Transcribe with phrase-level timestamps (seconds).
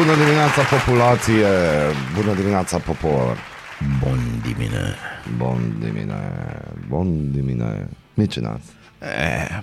[0.00, 1.46] Bună dimineața, populație!
[2.14, 3.36] Bună dimineața, popor!
[4.02, 4.94] Bun dimine.
[5.36, 6.20] Bun dimine,
[6.88, 7.88] bun dimine.
[8.14, 8.60] Micinat.
[8.98, 9.58] Eh,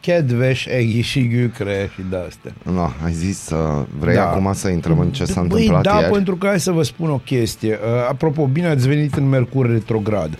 [0.00, 2.52] kedves egészségükre și de-astea.
[2.62, 4.30] No, ai zis să vrei Da.
[4.30, 6.12] acum să intrăm în ce s-a Băi, întâmplat da, ieri?
[6.12, 7.72] pentru că hai să vă spun o chestie.
[7.82, 10.38] Uh, apropo, bine ați venit în Mercur retrograd.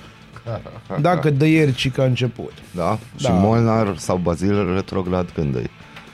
[1.00, 2.52] Dacă de ieri ci că a început.
[2.70, 2.98] Da?
[3.16, 3.30] Și Da.
[3.30, 5.62] Molnar sau Bazil retrograd când e?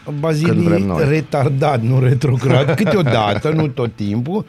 [0.04, 1.08] Când vrem Bazilii noi.
[1.08, 4.44] retardat, nu retrograd, câteodată, nu tot timpul.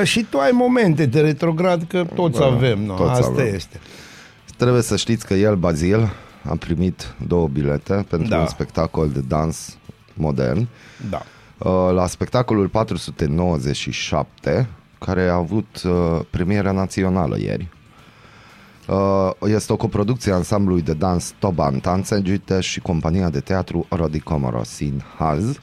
[0.00, 2.94] Uh, și tu ai momente de retrograd, că toți Da, avem, nu?
[2.94, 3.54] toți Asta avem.
[3.54, 3.80] este.
[4.56, 8.38] Trebuie să știți că el, Bazil, a primit două bilete pentru Da.
[8.38, 9.78] un spectacol de dans
[10.14, 10.66] modern.
[11.10, 11.22] Da.
[11.58, 14.66] Uh, la spectacolul 497,
[14.98, 17.68] care a avut uh, premiera națională ieri.
[18.86, 24.20] Uh, Este o coproducție a ansamblului de dans Toban Tanțegite și compania de teatru Rodi
[24.20, 25.58] Comoros in Haz.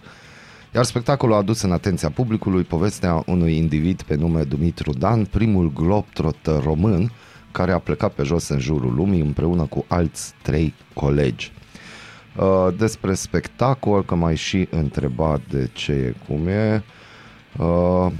[0.76, 5.72] Iar spectacolul a adus în atenția publicului povestea unui individ pe nume Dumitru Dan, primul
[5.74, 7.12] globetrotter român
[7.52, 11.52] care a plecat pe jos în jurul lumii împreună cu alți trei colegi.
[12.38, 16.84] Uh, despre spectacol, că mai și întrebat de ce e cum e.
[17.58, 18.12] Uh,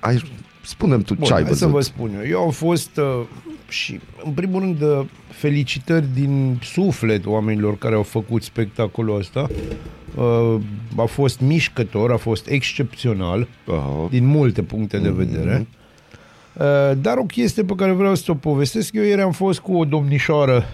[0.00, 0.22] ai,
[0.70, 1.70] spunem tu Bun, ce ai hai să văzut.
[1.70, 2.28] vă spun eu.
[2.28, 3.26] Eu am fost uh,
[3.68, 9.48] și, în primul rând, uh, felicitări din suflet oamenilor care au făcut spectacolul ăsta.
[10.14, 10.60] Uh,
[10.96, 13.76] a fost mișcător, a fost excepțional, Uh,
[14.10, 15.66] din multe puncte de vedere.
[16.52, 19.76] Uh, dar o chestie pe care vreau să o povestesc, eu ieri am fost cu
[19.76, 20.64] o domnișoară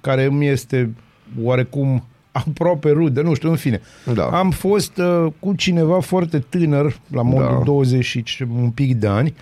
[0.00, 0.94] care îmi este
[1.42, 2.04] oarecum
[2.46, 3.80] aproape rudă, nu știu, în fine.
[4.14, 4.24] Da.
[4.24, 7.62] Am fost uh, cu cineva foarte tânăr, la modul Da.
[7.64, 9.34] 20 și ce- un pic de ani,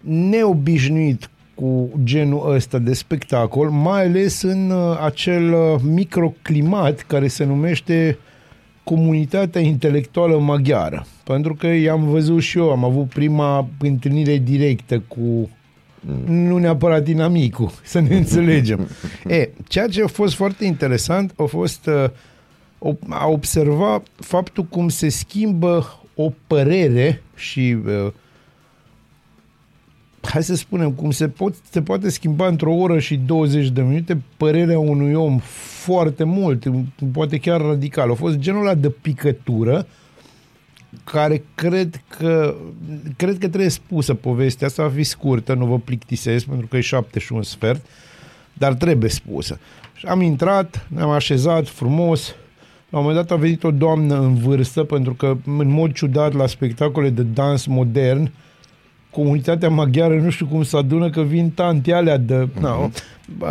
[0.00, 7.44] neobișnuit cu genul ăsta de spectacol, mai ales în uh, acel uh, microclimat care se
[7.44, 8.18] numește
[8.84, 11.06] comunitatea intelectuală maghiară.
[11.24, 15.50] Pentru că i-am văzut și eu, am avut prima întâlnire directă cu
[16.26, 18.88] nu neapărat dinamicul, să ne înțelegem.
[19.26, 22.04] e, ceea ce a fost foarte interesant a fost uh,
[22.78, 28.12] o- a observa faptul cum se schimbă o părere și uh,
[30.20, 34.22] hai să spunem, cum se, pot, se poate schimba într-o oră și 20 de minute
[34.36, 35.38] părerea unui om
[35.84, 36.64] foarte mult,
[37.12, 38.10] poate chiar radical.
[38.10, 39.86] A fost genul ăla de picătură
[41.04, 42.56] care cred că
[43.16, 46.80] cred că trebuie spusă povestea asta, va fi scurtă, nu vă plictisesc pentru că e
[46.80, 47.86] șapte și un sfert,
[48.52, 49.58] dar trebuie spusă.
[49.94, 52.34] Și am intrat, ne-am așezat frumos,
[52.88, 56.32] la un moment dat a venit o doamnă în vârstă, pentru că în mod ciudat
[56.32, 58.32] la spectacole de dans modern,
[59.12, 62.48] comunitatea maghiară nu știu cum se adună că vin tanti alea de...
[62.48, 62.60] Uh-huh.
[62.60, 62.90] Na,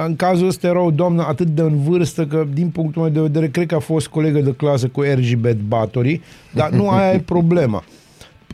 [0.05, 3.19] în cazul ăsta era o doamnă atât de în vârstă că din punctul meu de
[3.19, 6.21] vedere cred că a fost colegă de clasă cu Ergibet Batory,
[6.53, 7.83] dar nu aia e problema.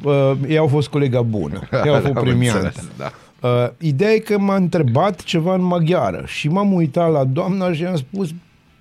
[0.04, 2.64] Uh, ei au fost colega bună, ei au fost Am premiantă.
[2.66, 3.12] înțeles, da.
[3.48, 7.82] Uh, ideea e că m-a întrebat ceva în maghiară și m-am uitat la doamna și
[7.82, 8.30] i-am spus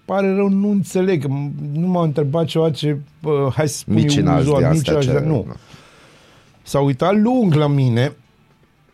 [0.04, 3.94] pare rău, nu înțeleg, că m- nu m-a întrebat ceva ce, uh, hai să spun
[3.94, 5.46] Mici eu, înalți uzual, de mici astea așa, ce- nu.
[6.66, 8.16] S-a uitat lung la mine,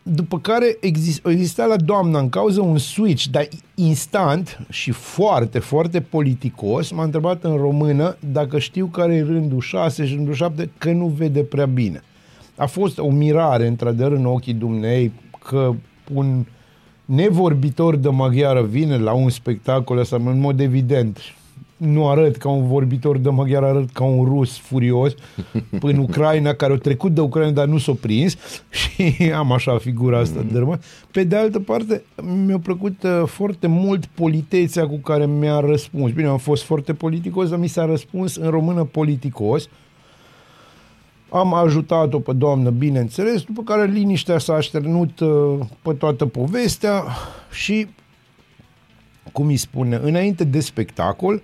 [0.03, 6.01] după care exist, exista la doamna în cauză un switch, dar instant și foarte, foarte
[6.01, 10.91] politicos, m-a întrebat în română dacă știu care e rândul 6 și rândul 7, că
[10.91, 12.03] nu vede prea bine.
[12.55, 15.11] A fost o mirare, într-adevăr, în ochii dumneei
[15.45, 15.73] că
[16.13, 16.45] un
[17.05, 21.19] nevorbitor de maghiară vine la un spectacol ăsta, în mod evident,
[21.77, 25.13] nu arăt ca un vorbitor de maghiară, arăt ca un rus furios
[25.81, 28.35] în Ucraina, care a trecut de Ucraina, dar nu s-a prins
[28.79, 30.79] și am așa figura asta de rămân.
[31.11, 32.03] Pe de altă parte,
[32.45, 36.11] mi-a plăcut uh, foarte mult politețea cu care mi-a răspuns.
[36.11, 39.67] Bine, am fost foarte politicos, dar mi s-a răspuns în română politicos.
[41.29, 47.03] Am ajutat-o pe doamnă, bineînțeles, după care liniștea s-a așternut uh, pe toată povestea
[47.51, 47.87] și,
[49.31, 51.41] cum îi spune, înainte de spectacol,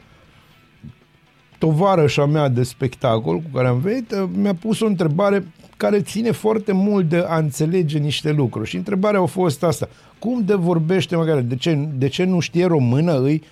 [1.60, 5.46] tovarășa mea de spectacol cu care am venit uh, mi-a pus o întrebare
[5.78, 8.70] care ține foarte mult de a înțelege niște lucruri.
[8.70, 9.90] Și întrebarea a fost asta.
[10.20, 11.42] Cum de vorbește maghiară?
[11.42, 13.22] De ce, de ce nu știe română?
[13.22, 13.44] Îi...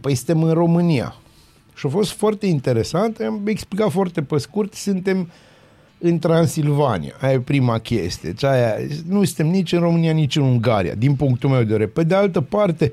[0.00, 1.14] Păi suntem în România.
[1.74, 3.18] Și a fost foarte interesant.
[3.18, 4.74] Am explicat foarte pe scurt.
[4.74, 5.30] Suntem
[5.98, 7.14] în Transilvania.
[7.20, 8.28] Aia e prima chestie.
[8.30, 8.74] Deci aia,
[9.08, 11.86] nu suntem nici în România, nici în Ungaria, din punctul meu de vedere.
[11.86, 12.92] Pe de altă parte,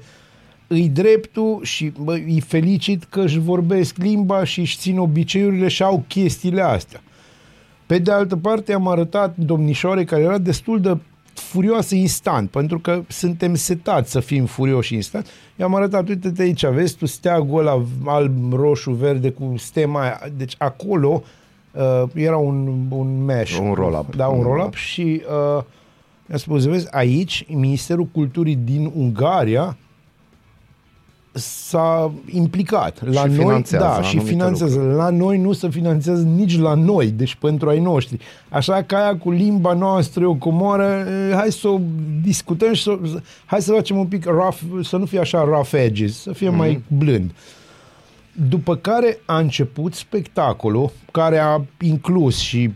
[0.68, 5.84] îi dreptul și bă, îi felicit că își vorbesc limba și își țin obiceiurile și
[5.84, 7.02] au chestiile astea.
[7.86, 10.98] Pe de altă parte, am arătat domnișoare care era destul de
[11.34, 15.28] furioasă instant, pentru că suntem setați să fim furioși instant.
[15.56, 20.22] I-am arătat, uite-te aici, vezi tu steagul ăla alb, roșu, verde cu stema aia.
[20.38, 21.24] Deci acolo
[21.72, 23.58] uh, era un, un mesh.
[23.62, 24.16] Un roll-up.
[24.16, 24.74] Da, un Un roll-up roll-up.
[24.74, 25.22] și
[25.58, 25.64] uh,
[26.26, 29.78] mi-a spus, vezi, aici Ministerul Culturii din Ungaria
[31.38, 33.12] s-a implicat.
[33.12, 34.82] La Și noi, finanțează da, și anumite finanțează.
[34.96, 38.18] La noi nu se finanțează nici la noi, deci pentru ai noștri.
[38.50, 41.80] Așa că aia cu limba noastră e o comoară, eh, hai să o
[42.22, 43.00] discutăm și să,
[43.46, 46.56] hai să facem un pic rough, să nu fie așa rough edges, să fie mm-hmm.
[46.56, 47.32] mai blând.
[48.50, 52.74] După care a început spectacolul, care a inclus și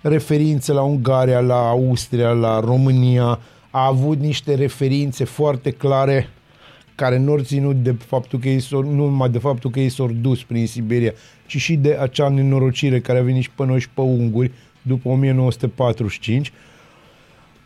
[0.00, 3.38] referințe la Ungaria, la Austria, la România,
[3.70, 6.28] a avut niște referințe foarte clare
[7.00, 9.88] care nu au ținut de faptul că ei s-au, nu numai de faptul că ei
[9.88, 11.12] s-au dus prin Siberia,
[11.46, 14.50] ci și de acea nenorocire care a venit și pe noi și pe unguri
[14.82, 16.52] după 1945.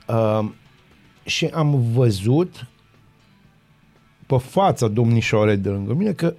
[0.09, 0.45] Uh,
[1.25, 2.67] și am văzut
[4.27, 6.35] pe fața domnișoarei de lângă mine că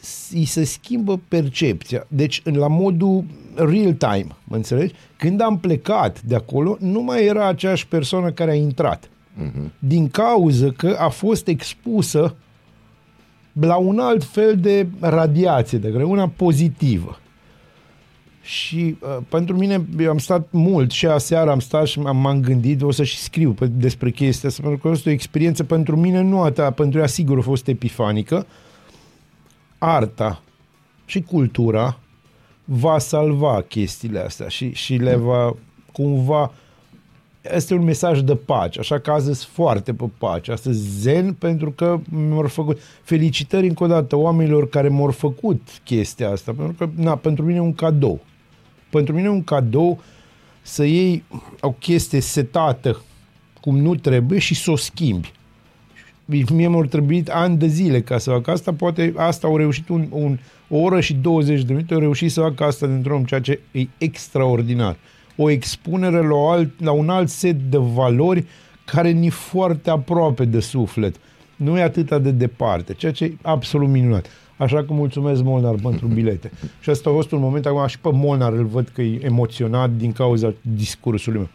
[0.00, 2.04] s- îi se schimbă percepția.
[2.08, 3.24] Deci, în- la modul
[3.54, 4.94] real time, mă înțelegi?
[5.16, 9.10] Când am plecat de acolo, nu mai era aceeași persoană care a intrat.
[9.40, 9.70] Uh-huh.
[9.78, 12.36] Din cauză că a fost expusă
[13.52, 17.20] la un alt fel de radiație, de greu, una pozitivă.
[18.42, 22.40] Și uh, pentru mine, eu am stat mult și aseară am stat și m-am, m-am
[22.40, 25.64] gândit, o să și scriu pe, despre chestia asta, pentru că a fost o experiență
[25.64, 28.46] pentru mine, nu a ta, pentru ea sigur a fost epifanică.
[29.78, 30.42] Arta
[31.04, 31.98] și cultura
[32.64, 35.56] va salva chestiile astea și, și le va
[35.92, 36.52] cumva
[37.42, 41.70] este un mesaj de pace, așa că azi sunt foarte pe pace, astăzi zen pentru
[41.70, 47.02] că mi-au făcut felicitări încă o dată oamenilor care mi-au făcut chestia asta, pentru că
[47.02, 48.20] na, pentru mine e un cadou.
[48.90, 50.00] Pentru mine e un cadou
[50.62, 51.24] să iei
[51.60, 53.02] o chestie setată
[53.60, 55.32] cum nu trebuie și să o schimbi.
[56.24, 60.06] Mie mi-au trebuit ani de zile ca să fac asta, poate asta au reușit un,
[60.10, 60.38] un,
[60.68, 63.60] o oră și 20 de minute, au reușit să fac asta dintr-un om, ceea ce
[63.72, 64.96] e extraordinar.
[65.42, 68.44] O expunere la, o alt, la un alt set de valori
[68.84, 71.16] care ni foarte aproape de suflet.
[71.56, 74.26] Nu e atât de departe, ceea ce e absolut minunat.
[74.56, 76.50] Așa că mulțumesc Molnar pentru bilete.
[76.80, 79.90] Și asta a fost un moment, acum și pe Molnar îl văd că e emoționat
[79.90, 81.48] din cauza discursului meu.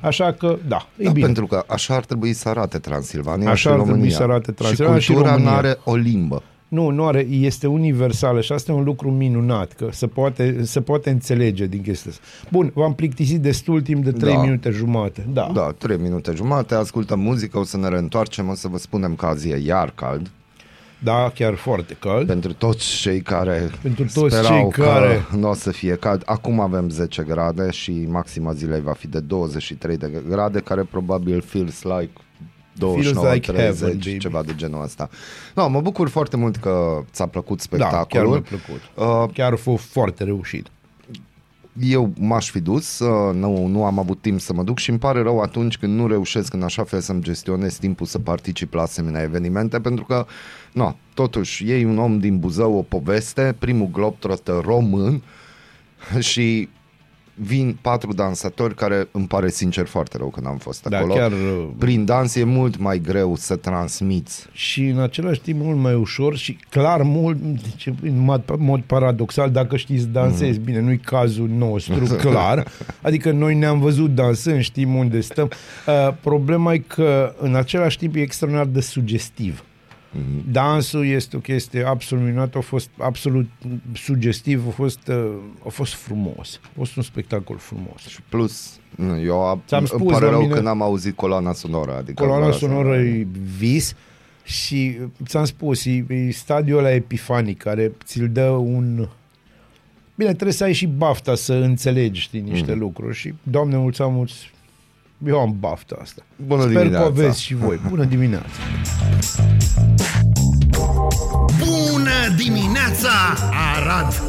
[0.00, 1.24] Așa că, da, e Da, bine.
[1.26, 3.94] pentru că așa ar trebui să arate Transilvania Așa și ar România.
[3.94, 5.52] trebui să arate Transilvania și și cultura România.
[5.52, 6.42] nu are o limbă.
[6.68, 10.80] Nu, nu are, este universală și asta e un lucru minunat, că se poate, se
[10.80, 12.22] poate înțelege din chestia asta.
[12.50, 14.40] Bun, v-am plictisit destul timp de 3 Da.
[14.42, 15.26] minute jumate.
[15.32, 15.50] Da.
[15.54, 19.26] Da, 3 minute jumate, ascultăm muzică, o să ne reîntoarcem, o să vă spunem că
[19.26, 20.30] azi e iar cald.
[21.02, 22.26] da, chiar foarte cald.
[22.26, 26.22] Pentru toți cei care Pentru toți sperau cei care- că nu o să fie cald.
[26.26, 31.40] Acum avem 10 grade și maxima zilei va fi de 23 de grade, care probabil
[31.40, 32.10] feels like
[32.78, 34.18] 29, like 30, heaven, baby.
[34.18, 35.08] ceva de genul ăsta.
[35.54, 38.30] No, mă bucur foarte mult că ți-a plăcut Da, chiar spectacolul.
[38.30, 38.80] mi-a plăcut.
[39.24, 40.66] Uh, Chiar a fost foarte reușit.
[41.80, 44.98] eu m-aș fi dus, uh, nu, nu am avut timp să mă duc și îmi
[44.98, 48.82] pare rău atunci când nu reușesc în așa fel să-mi gestionez timpul să particip la
[48.82, 50.26] asemenea evenimente, pentru că,
[50.72, 55.22] no, totuși, ei un om din Buzău, o poveste, primul globetrotter român
[56.18, 56.68] și
[57.40, 61.14] vin patru dansatori care îmi pare sincer foarte rău că n-am fost Da, acolo.
[61.14, 61.32] chiar...
[61.32, 64.46] uh, Prin dans e mult mai greu să transmiți.
[64.52, 69.50] și în același timp mult mai ușor și clar mult, deci, în mod, mod paradoxal,
[69.50, 70.64] dacă știți să dansezi, mm.
[70.64, 72.66] bine, nu-i cazul nostru, clar,
[73.02, 75.50] adică noi ne-am văzut dansând, știm unde stăm.
[75.86, 79.62] Uh, problema e că în același timp e extraordinar de sugestiv.
[80.12, 80.52] Mm-hmm.
[80.52, 83.48] Dansul este o chestie absolut minunată, a fost absolut
[83.94, 85.30] sugestiv, a fost, uh,
[85.66, 86.60] a fost frumos.
[86.64, 88.00] A fost un spectacol frumos.
[88.06, 91.16] Și plus, nu, eu a, Ți-am îmi spus pare la rău mine- că n-am auzit
[91.16, 91.96] coloana sonoră.
[91.96, 93.26] Adică Coloana vreau să- sonoră e
[93.58, 93.94] vis
[94.44, 99.08] și ți-am spus, e, e stadiul ăla epifanic care ți-l dă un...
[100.14, 102.78] Bine, trebuie să ai și bafta să înțelegi știi, niște mm.
[102.78, 104.30] lucruri și, Doamne, mulțumesc mult,
[105.26, 106.22] eu am bafta asta.
[106.36, 106.98] Bună Sper dimineața.
[106.98, 107.80] că o aveți și voi.
[107.88, 108.46] Bună dimineața!
[111.58, 113.10] Bună dimineața,
[113.76, 114.22] Arad!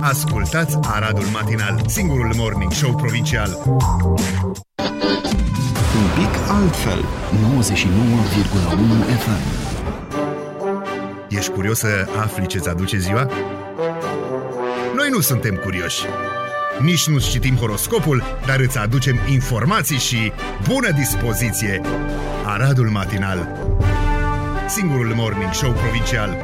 [0.00, 3.58] Ascultați Aradul Matinal, singurul morning show provincial.
[6.00, 7.04] Un pic altfel 99,1
[9.18, 9.42] FM
[11.28, 13.30] Ești curios să afli ce-ți aduce ziua?
[14.96, 16.04] Noi nu suntem curioși.
[16.82, 20.32] Nici nu citim horoscopul, dar îți aducem informații și
[20.68, 21.80] bună dispoziție.
[22.46, 23.48] Aradul Matinal
[24.68, 26.36] Singurul Morning Show Provincial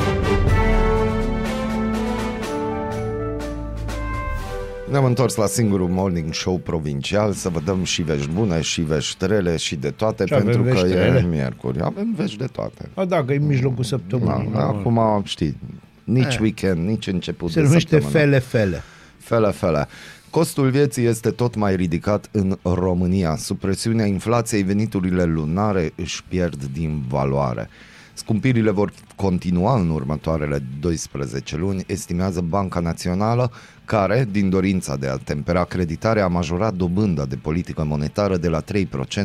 [4.90, 9.26] Ne-am întors la singurul morning show provincial să vă dăm și vești bune și vești
[9.26, 11.22] rele și de toate Și avem pentru că vești e rele?
[11.22, 11.80] miercuri.
[11.82, 12.88] Avem vești de toate.
[12.94, 14.50] A, da, că e mijlocul Da, săptămânii.
[14.52, 14.58] nu?
[14.58, 15.56] acum știi,
[16.04, 16.40] nici Eh.
[16.40, 18.18] weekend, nici început Se de numește săptămână.
[18.18, 18.82] fele, fele.
[19.18, 19.88] Fele, fele.
[20.36, 23.36] Costul vieții este tot mai ridicat în România.
[23.36, 27.68] Sub presiunea inflației, veniturile lunare își pierd din valoare.
[28.14, 33.52] Scumpirile vor continua în următoarele 12 luni, estimează Banca Națională,
[33.84, 38.62] care, din dorința de a tempera creditarea, a majorat dobânda de politică monetară de la
[38.62, 38.64] 3%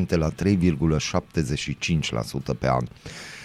[0.07, 0.35] la 3,75%
[2.59, 2.85] pe an.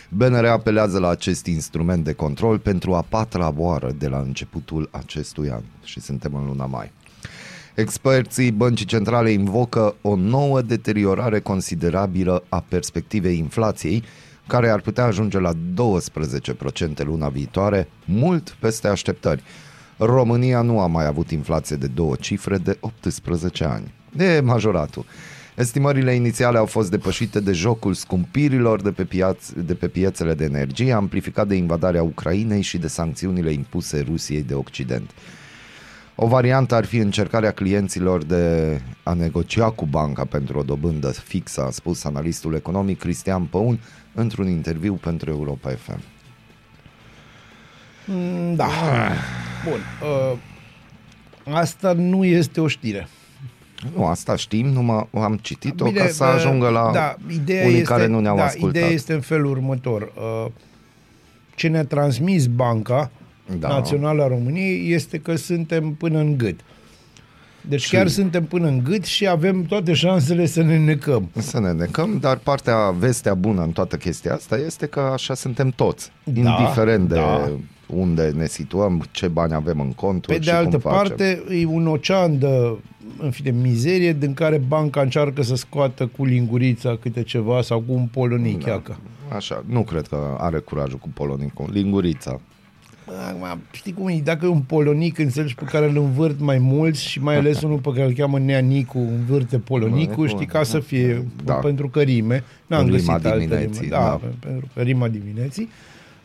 [0.08, 5.50] BNR apelează la acest instrument de control pentru a patra oară de la începutul acestui
[5.50, 6.92] an și suntem în luna mai.
[7.76, 14.02] Experții băncii centrale invocă o nouă deteriorare considerabilă a perspectivei inflației,
[14.46, 15.56] care ar putea ajunge la 12%
[17.04, 19.42] luna viitoare, mult peste așteptări.
[19.98, 23.94] România nu a mai avut inflație de două cifre de 18 ani.
[24.18, 25.04] E majoratul.
[25.56, 30.44] Estimările inițiale au fost depășite de jocul scumpirilor de pe, piaț- de pe piețele de
[30.44, 35.10] energie, amplificat de invadarea Ucrainei și de sancțiunile impuse Rusiei de Occident.
[36.18, 41.62] O variantă ar fi încercarea clienților de a negocia cu banca pentru o dobândă fixă,
[41.62, 43.80] a spus analistul economic Cristian Păun
[44.14, 46.00] într-un interviu pentru Europa FM.
[48.06, 48.68] Mm, Da.
[49.68, 49.80] Bun.
[50.02, 50.38] Uh,
[51.54, 53.08] asta nu este o știre.
[53.94, 57.78] Nu, asta știm, numai am citit-o Bine, ca să uh, ajungă la da, ideea unii
[57.78, 58.76] este, care nu ne-au da, ascultat.
[58.76, 60.02] Ideea este în felul următor.
[60.02, 60.50] Uh,
[61.54, 63.10] Ce ne-a transmis Banca
[63.58, 63.68] Da.
[63.68, 66.60] Națională a României este că suntem până în gât.
[67.68, 71.28] Deci Și- chiar suntem până în gât și avem toate șansele să ne necăm.
[71.34, 75.70] Să ne necăm, dar partea, vestea bună în toată chestia asta este că așa suntem
[75.70, 77.50] toți, Da, indiferent de da.
[77.86, 81.08] unde ne situăm, ce bani avem în conturi Pe și de altă cum facem.
[81.08, 82.76] parte, e un ocean de,
[83.18, 87.92] în fine, mizerie din care banca încearcă să scoată cu lingurița câte ceva sau cu
[87.92, 88.82] un polonic, da.
[89.36, 91.68] Așa, nu cred că are curajul cu polonicul.
[91.72, 92.40] Lingurița.
[93.28, 97.04] Acum, știi cum e, dacă e un polonic înțelegi pe care îl învârt mai mulți
[97.04, 100.62] și mai ales unul pe care îl cheamă Nea Nicu, învârte polonicul, Polonicul, știi, ca
[100.62, 101.54] să fie, da.
[101.54, 102.44] pentru că rime.
[102.66, 103.94] N-am Rima găsit altă dimineții, rimă.
[103.96, 104.20] Da, da.
[104.40, 105.68] pentru că rima dimineții.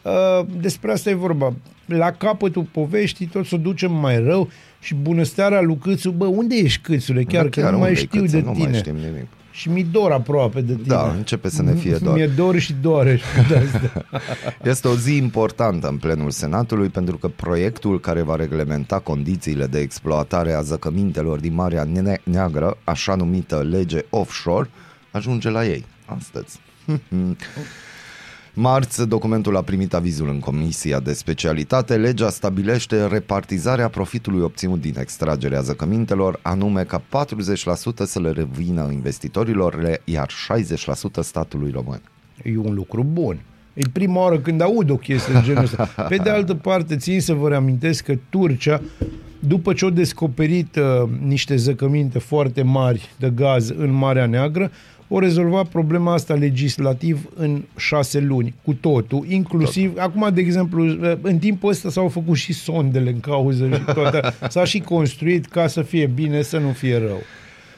[0.01, 1.53] Uh, despre asta e vorba.
[1.85, 6.55] La capătul poveștii tot să o ducem mai rău și bunăstarea lui Câțu, bă, unde
[6.55, 7.23] ești Câțule?
[7.23, 8.35] Chiar, Da, că nu mai unde-i știu Câță?
[8.37, 8.67] de nu tine.
[8.69, 9.27] mai știm nimic.
[9.51, 10.85] Și mi dor aproape de tine.
[10.95, 12.13] Da, începe să ne fie dor.
[12.13, 14.05] Mi-e dor și doare și de asta.
[14.63, 19.79] Este o zi importantă în plenul Senatului pentru că proiectul care va reglementa condițiile de
[19.79, 24.69] exploatare a zăcămintelor din Marea Ne- Neagră, așa numită lege offshore,
[25.11, 26.59] ajunge la ei astăzi.
[28.53, 31.95] Marți, documentul a primit avizul în comisia de specialitate.
[31.95, 37.03] Legea stabilește repartizarea profitului obținut din extragerea zăcămintelor, anume ca 40%
[38.05, 42.01] să le revină investitorilor, iar 60% statului român.
[42.43, 43.39] E un lucru bun.
[43.73, 45.83] E prima oară când aud o chestie de genul ăsta.
[46.09, 48.81] Pe de altă parte, țin să vă reamintesc că Turcia,
[49.39, 54.71] după ce au descoperit uh, niște zăcăminte foarte mari de gaz în Marea Neagră,
[55.13, 60.03] o rezolvat problema asta legislativ în șase luni, cu totul, inclusiv, Tot.
[60.03, 64.21] acum, de exemplu, uh, în timpul ăsta s-au făcut și sondele în cauză și toate,
[64.49, 67.21] s-a și construit ca să fie bine, să nu fie rău.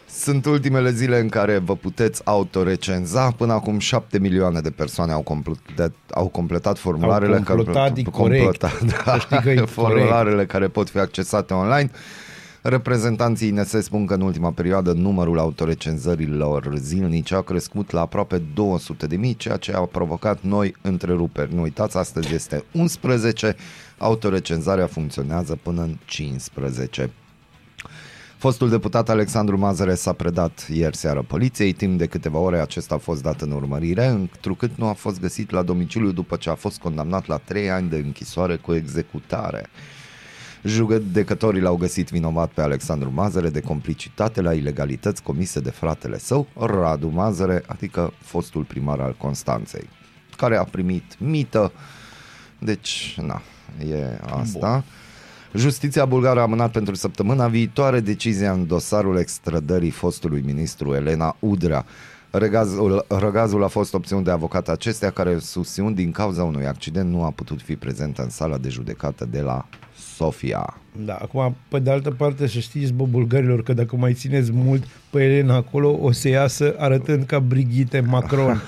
[0.10, 3.32] Sunt ultimele zile în care vă puteți autorecenza.
[3.32, 7.36] Până acum 7 milioane de persoane au completat, au completat formularele.
[7.36, 8.62] Au completat, e corect.
[9.06, 11.92] da, Să știi că e formularele care pot fi accesate online.
[12.66, 19.08] Reprezentanții INS spun că în ultima perioadă numărul autorecenzărilor zilnice a crescut la aproape 200
[19.08, 21.54] de mii, ceea ce a provocat noi întreruperi.
[21.54, 23.56] Nu uitați, astăzi este 11,
[23.98, 27.12] autorecenzarea funcționează până în 15.
[28.38, 31.74] Fostul deputat Alexandru Mazăre s-a predat ieri seară poliției.
[31.74, 35.52] Timp de câteva ore acesta a fost dat în urmărire, întrucât nu a fost găsit
[35.52, 39.70] la domiciliu după ce a fost condamnat la 3 ani de închisoare cu executare.
[40.64, 46.48] Judecătorii l-au găsit vinovat pe Alexandru Mazăre de complicitate la ilegalități comise de fratele său,
[46.60, 49.90] Radu Mazăre, adică fostul primar al Constanței,
[50.38, 51.72] care a primit mită.
[52.60, 53.42] Deci, na,
[53.90, 54.72] e asta.
[54.72, 54.84] Bun.
[55.62, 61.86] Justiția bulgară a amânat pentru săptămâna viitoare decizia în dosarul extrădării fostului ministru Elena Udrea.
[62.32, 67.24] Regazul, răgazul a fost obținut de avocat acestea care susțin din cauza unui accident nu
[67.24, 69.66] a putut fi prezent în sala de judecată de la
[70.16, 70.78] Sofia.
[71.06, 74.84] Da, acum, pe de altă parte, să știți, bă, bulgarilor, că dacă mai țineți mult
[75.10, 78.62] pe Elena acolo, o să iasă arătând ca Brigitte Macron.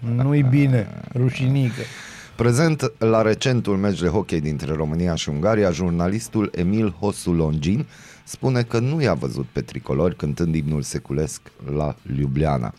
[0.16, 1.82] Nu-i bine, rușinică.
[2.36, 7.86] Prezent la recentul meci de hockey dintre România și Ungaria, jurnalistul Emil Hosu Longin
[8.24, 11.40] spune că nu i-a văzut pe tricolori cântând imnul seculesc
[11.76, 12.74] la Ljubljana,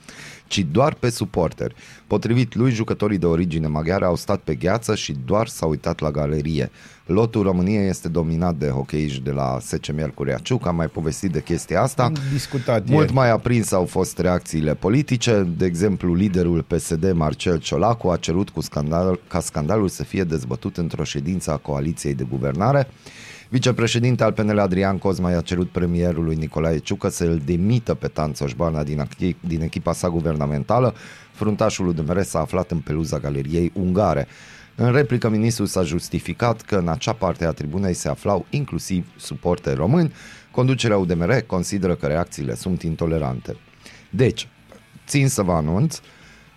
[0.53, 1.75] ci doar pe suporteri.
[2.07, 6.11] Potrivit lui, jucătorii de origine maghiară au stat pe gheață și doar s-au uitat la
[6.11, 6.71] galerie.
[7.05, 11.41] Lotul României este dominat de hockeyiști de la SC Miercurea Ciuc, am mai povestit de
[11.41, 12.03] chestia asta.
[12.03, 13.13] Am discutat Mult ieri.
[13.13, 15.53] mai aprins au fost reacțiile politice.
[15.57, 20.77] De exemplu, liderul PSD, Marcel Ciolacu, a cerut cu scandal, ca scandalul să fie dezbătut
[20.77, 22.87] într-o ședință a coaliției de guvernare.
[23.53, 28.53] Vicepreședinte al PNL Adrian Cosma i-a cerut premierului Nicolae Ciucă să îl demită pe Tanțoș
[28.53, 30.93] Bana din, achip- din echipa sa guvernamentală.
[31.31, 34.27] Fruntașul UDMR s-a aflat în peluza galeriei ungare.
[34.75, 39.75] În replică, ministrul s-a justificat că în acea parte a tribunei se aflau inclusiv suporteri
[39.75, 40.13] români.
[40.51, 43.55] Conducerea UDMR consideră că reacțiile sunt intolerante.
[44.09, 44.47] Deci,
[45.07, 45.99] țin să vă anunț,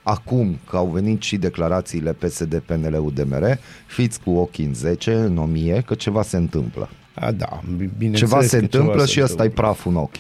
[0.09, 5.39] acum că au venit și declarațiile PSD, PNL, UDMR, fiți cu ochii în 10, în
[5.39, 6.89] 1000, că ceva se întâmplă.
[7.15, 7.61] A, da,
[7.99, 9.63] bineînțeles Ceva se că întâmplă ceva și se ăsta e întâmplă.
[9.63, 10.15] praful în ochi.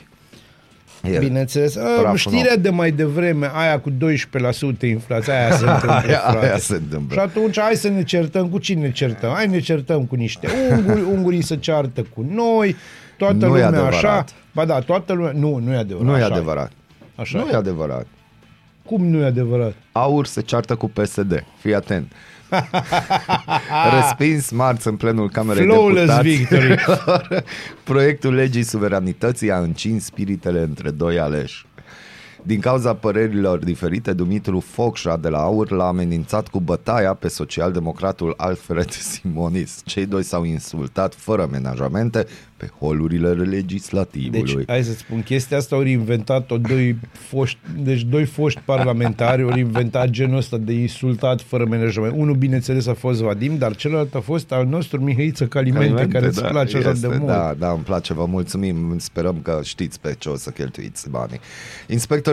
[1.14, 1.76] E- Bineînțeles.
[1.76, 2.62] A, Praful știrea nou.
[2.62, 3.94] de mai devreme, aia cu 12%
[4.80, 6.46] inflație, aia se întâmplă, Aia- frate.
[6.46, 7.14] aia se întâmplă.
[7.14, 8.48] Și atunci hai să ne certăm.
[8.48, 9.30] Cu cine ne certăm?
[9.32, 12.76] Hai ne certăm cu niște unguri, ungurii să ceartă cu noi,
[13.18, 13.92] toată Nu e lumea adevărat.
[13.94, 14.24] așa.
[14.54, 15.32] Ba da, toată lumea...
[15.34, 16.06] Nu, nu e adevărat.
[16.10, 16.70] Nu e așa adevărat.
[17.14, 17.50] Așa Nu e.
[17.52, 18.06] e adevărat.
[18.86, 19.74] Cum nu e adevărat?
[19.92, 21.44] Aur se ceartă cu PSD.
[21.60, 22.12] Fii atent.
[24.00, 26.62] Respins marți în plenul Camerei Flawless Deputaților.
[26.62, 26.84] victory.
[27.84, 31.66] Proiectul legii suveranității a încins spiritele între doi aleși.
[32.46, 38.34] Din cauza părerilor diferite, Dumitru Focșa de la AUR l-a amenințat cu bătaia pe socialdemocratul
[38.36, 39.80] Alfred Simonis.
[39.84, 42.26] Cei doi s-au insultat fără amenajamente
[42.56, 44.54] pe holurile legislativului.
[44.54, 49.58] Deci, hai să spun, chestia asta ori inventat-o doi foști, deci doi foști parlamentari ori
[49.58, 52.14] inventat genul ăsta de insultat fără management.
[52.16, 56.26] Unul, bineînțeles, a fost Vadim, dar celălalt a fost al nostru Mihăiță Calimente, Calimente, care
[56.26, 57.26] îți da, place așa este, de mult.
[57.26, 58.98] Da, da, îmi place, vă mulțumim.
[58.98, 61.40] Sperăm că știți pe ce o să cheltuiți banii.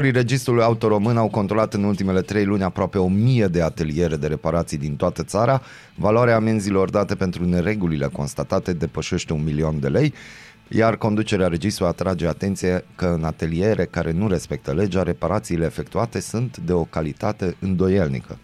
[0.03, 4.15] Inspectorii Registrului Auto Român au controlat în ultimele trei luni aproape o mie de ateliere
[4.15, 5.61] de reparații din toată țara.
[5.95, 10.13] Valoarea amenzilor date pentru neregulile constatate depășește un milion de lei.
[10.67, 16.57] Iar conducerea registrului atrage atenție că în ateliere care nu respectă legea, reparațiile efectuate sunt
[16.57, 18.37] de o calitate îndoielnică.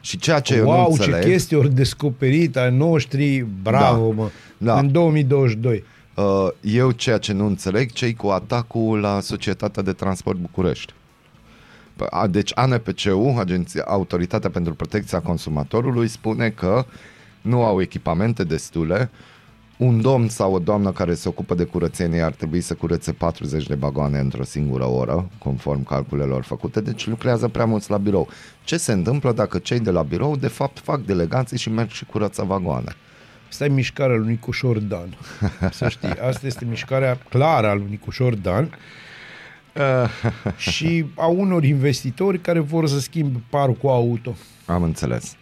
[0.00, 1.28] Și ceea ce eu nu wow, ce înțeleg...
[1.28, 4.14] chestii ori descoperit ai noștri, bravo, Da.
[4.14, 4.78] mă, Da.
[4.78, 5.84] în 2022.
[6.18, 10.92] Uh, Eu ceea ce nu înțeleg, cei cu atacul la Societatea de Transport București.
[11.96, 16.84] P- a- Deci ANPCU, Agenția, Autoritatea pentru Protecția Consumatorului, spune că
[17.40, 19.10] nu au echipamente destule.
[19.76, 23.66] Un domn sau o doamnă care se ocupă de curățenie ar trebui să curețe 40
[23.66, 28.28] de bagoane într-o singură oră, conform calculelor făcute, deci lucrează prea mulți la birou.
[28.64, 32.04] Ce se întâmplă dacă cei de la birou, de fapt, fac delegații și merg și
[32.04, 32.96] curăță vagoane?
[33.48, 35.18] Asta e mișcarea lui Nicușor Dan.
[35.70, 38.70] Să știi, asta este mișcarea clară a lui Nicușor Dan
[40.70, 44.36] și a unor investitori care vor să schimbe parcul auto.
[44.66, 45.36] Am înțeles.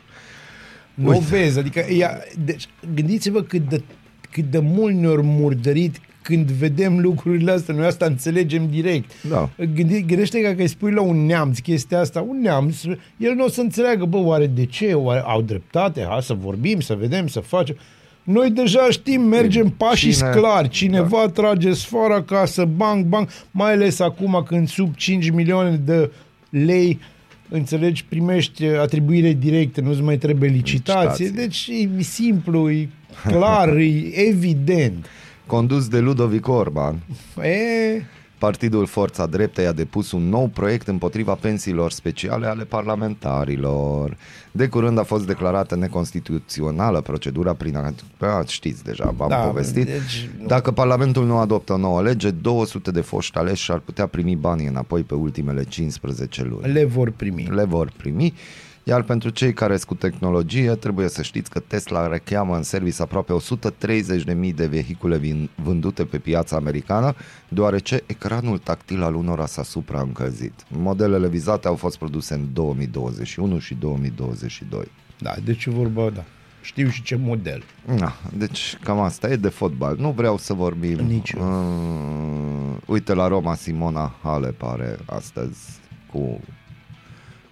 [0.94, 3.82] Nu o vezi, adică ea, deci, gândiți-vă cât de,
[4.30, 9.10] cât de mult ne-au murdărit când vedem lucrurile astea, noi asta înțelegem direct.
[9.28, 9.50] Da.
[9.74, 12.82] Gândi, gândește că, că îi spui la un neamț chestia asta, un neamț,
[13.16, 16.80] el nu o să înțeleagă, bă, oare de ce, oare au dreptate, hai să vorbim,
[16.80, 17.76] să vedem, să facem.
[18.26, 21.28] Noi deja știm, mergem pașii Cine- clari, cineva da.
[21.28, 26.10] trage sfoara acasă, bang, bang, mai ales acum când sub 5 milioane de
[26.50, 26.98] lei
[27.48, 31.24] înțelegi, primești atribuire directă, nu-ți mai trebuie licitație.
[31.24, 31.46] Licitație.
[31.46, 32.88] Deci e simplu, e
[33.26, 35.06] clar, e evident.
[35.46, 36.98] Condus de Ludovic Orban,
[37.42, 38.02] E,
[38.38, 44.16] Partidul Forța Dreptei a depus un nou proiect împotriva pensiilor speciale ale parlamentarilor.
[44.52, 47.92] De curând a fost declarată neconstituțională procedura prin a...
[48.26, 49.86] a știți deja, v-am Da, povestit.
[49.86, 50.46] deci nu.
[50.46, 54.66] Dacă Parlamentul nu adoptă o nouă lege, 200 de foști aleși ar putea primi banii
[54.66, 56.72] înapoi pe ultimele 15 luni.
[56.72, 57.48] le vor primi.
[57.50, 58.34] le vor primi.
[58.88, 63.02] Iar pentru cei care sunt cu tehnologie, trebuie să știți că Tesla recheamă în service
[63.02, 63.32] aproape
[64.48, 67.14] 130.000 de vehicule vin- vândute pe piața americană,
[67.48, 70.52] deoarece ecranul tactil al unora s-a supraîncălzit.
[70.68, 74.90] Modelele vizate au fost produse în 2021 și 2022.
[75.18, 76.24] Da, deci e vorba, da.
[76.60, 77.62] Știu și ce model.
[77.98, 79.96] Na, deci cam asta e de fotbal.
[79.98, 80.98] Nu vreau să vorbim.
[80.98, 81.42] Nici eu.
[81.42, 85.58] Uh, uite la Roma Simona Hale pare astăzi
[86.12, 86.40] cu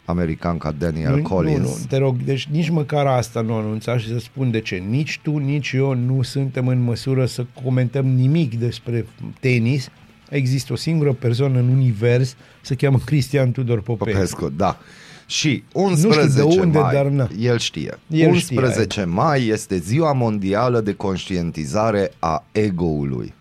[0.05, 1.59] american ca Daniel nu, Collins.
[1.59, 4.77] Nu, nu, te rog, deci nici măcar asta nu anunța și să spun de ce.
[4.77, 9.07] Nici tu, nici eu nu suntem în măsură să comentăm nimic despre
[9.41, 9.89] tenis.
[10.31, 14.13] Există o singură persoană în univers, se cheamă Cristian Tudor Popescu.
[14.13, 14.79] Popescu, da.
[15.27, 17.29] Și 11 știu de unde, mai, dar na.
[17.39, 17.99] el știe.
[18.09, 23.35] El 11 știe, mai este ziua mondială de conștientizare a ego-ului.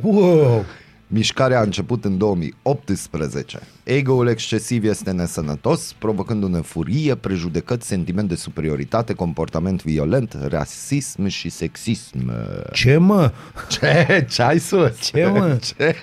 [0.00, 0.64] Wow!
[1.10, 3.58] Mișcarea a început în 2018.
[3.84, 12.32] Ego-ul excesiv este nesănătos, provocându-ne furie, prejudecăți, sentiment de superioritate, comportament violent, rasism și sexism.
[12.72, 13.32] Ce mă?
[13.68, 14.26] Ce?
[14.30, 15.00] Ce ai sus?
[15.00, 15.58] Ce, mă?
[15.76, 15.94] Ce?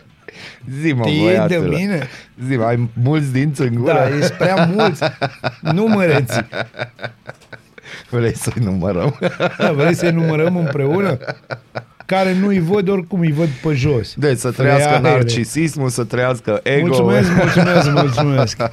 [0.82, 1.78] Zi mă, Știi de băiatule.
[1.78, 2.08] mine?
[2.48, 3.94] Zi mă, ai mulți dinți în gură?
[3.94, 5.02] Da, ești prea mulți.
[5.62, 6.40] Nu mă reți.
[8.10, 9.20] Vrei să-i numărăm?
[9.58, 11.18] Da, vrei să-i numărăm împreună?
[12.06, 14.14] Care nu-i văd, oricum îi văd pe jos.
[14.18, 15.10] Deci să trăiască Fraiere.
[15.10, 16.86] narcisismul, să trăiască ego.
[16.88, 18.58] Mulțumesc, mulțumesc, mulțumesc.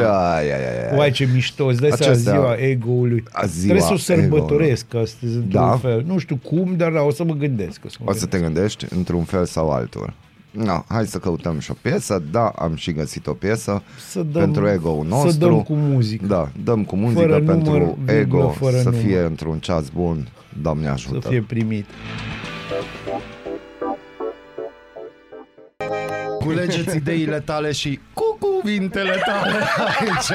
[0.00, 0.96] Da, ia, ia, ia.
[0.96, 3.24] Uai, ce mișto, îți dai seama Acestea- ziua ego-ului.
[3.32, 5.76] A, ziua Trebuie să o sărbătoresc astăzi, într-un Da?
[5.82, 6.02] fel.
[6.06, 7.80] Nu știu cum, dar da, o să mă gândesc.
[7.84, 10.12] O să, mă O să te gândești într-un fel sau altul.
[10.50, 12.22] No, hai să căutăm și o piesă.
[12.30, 15.30] Da, am și găsit o piesă Să dăm- pentru ego-ul nostru.
[15.30, 16.26] să dăm cu muzică.
[16.26, 19.00] Da, dăm cu muzică Fără pentru număr, virgulă, ego fără să număr.
[19.04, 20.28] fie într-un ceas bun.
[20.62, 21.28] Doamne Să ajută.
[21.28, 21.84] fie primit.
[26.44, 29.52] Culegeți ideile tale și cu cuvintele tale
[29.88, 30.30] aici.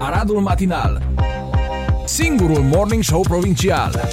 [0.00, 1.02] Aradul Matinal
[2.04, 4.08] Singurul Morning Show Provincial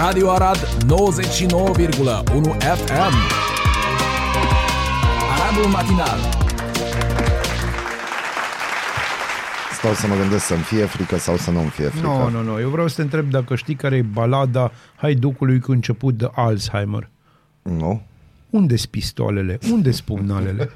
[0.00, 0.64] Radio Arad 99,1
[2.60, 3.14] FM
[5.32, 6.18] Aradul Matinal
[9.72, 12.06] Stau să mă gândesc să-mi fie frică sau să nu-mi fie frică.
[12.06, 12.60] Nu, nu, nu.
[12.60, 17.08] Eu vreau să te întreb dacă știi care e balada Haiducului cu început de Alzheimer.
[17.62, 18.02] Nu?
[18.50, 19.58] Unde-s pistolele?
[19.70, 20.70] Unde-s pumnalele?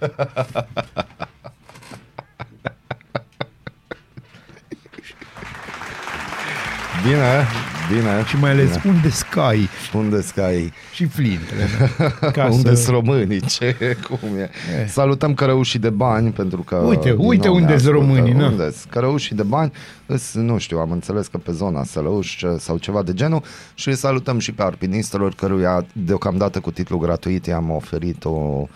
[7.04, 7.46] Bine,
[7.92, 8.24] bine.
[8.26, 8.94] Și mai ales bine.
[8.94, 10.72] unde scai Unde scai?
[10.92, 11.68] și flintele.
[12.32, 12.82] Ca unde să...
[12.82, 13.40] sunt românii?
[13.58, 13.96] Ce?
[14.08, 14.50] Cum e?
[14.88, 16.76] Salutăm cărăușii de bani pentru că...
[16.76, 17.98] Uite, din uite nou ne unde-s ascultă.
[17.98, 18.46] românii, na.
[18.46, 18.84] Unde-s?
[18.90, 19.72] Cărăușii de bani,
[20.06, 23.42] îs, nu știu, am înțeles că pe zona Sălăuș ce- sau ceva de genul
[23.74, 28.66] și îi salutăm și pe alpinistelor căruia deocamdată cu titlu gratuit i-am oferit o,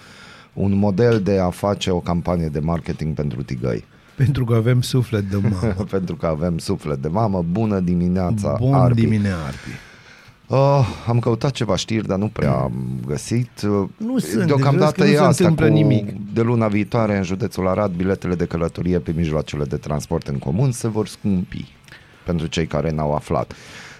[0.53, 3.85] un model de a face o campanie de marketing pentru tigăi.
[4.19, 5.73] Pentru că avem suflet de mamă.
[5.91, 7.45] pentru că avem suflet de mamă.
[7.51, 9.01] Bună dimineața, Bun Arpi.
[9.01, 9.69] dimineața, Arpi.
[10.47, 12.73] Uh, am căutat ceva știri, dar nu prea am
[13.07, 13.51] găsit.
[13.65, 16.33] Uh, Nu sunt, Deocamdată deci vezi că e nu se asta întâmplă cu nimic.
[16.35, 20.73] de luna viitoare în județul Arad, biletele de călătorie pe mijloacele de transport în comun
[20.73, 21.73] se vor scumpi
[22.25, 23.53] pentru cei care n-au aflat.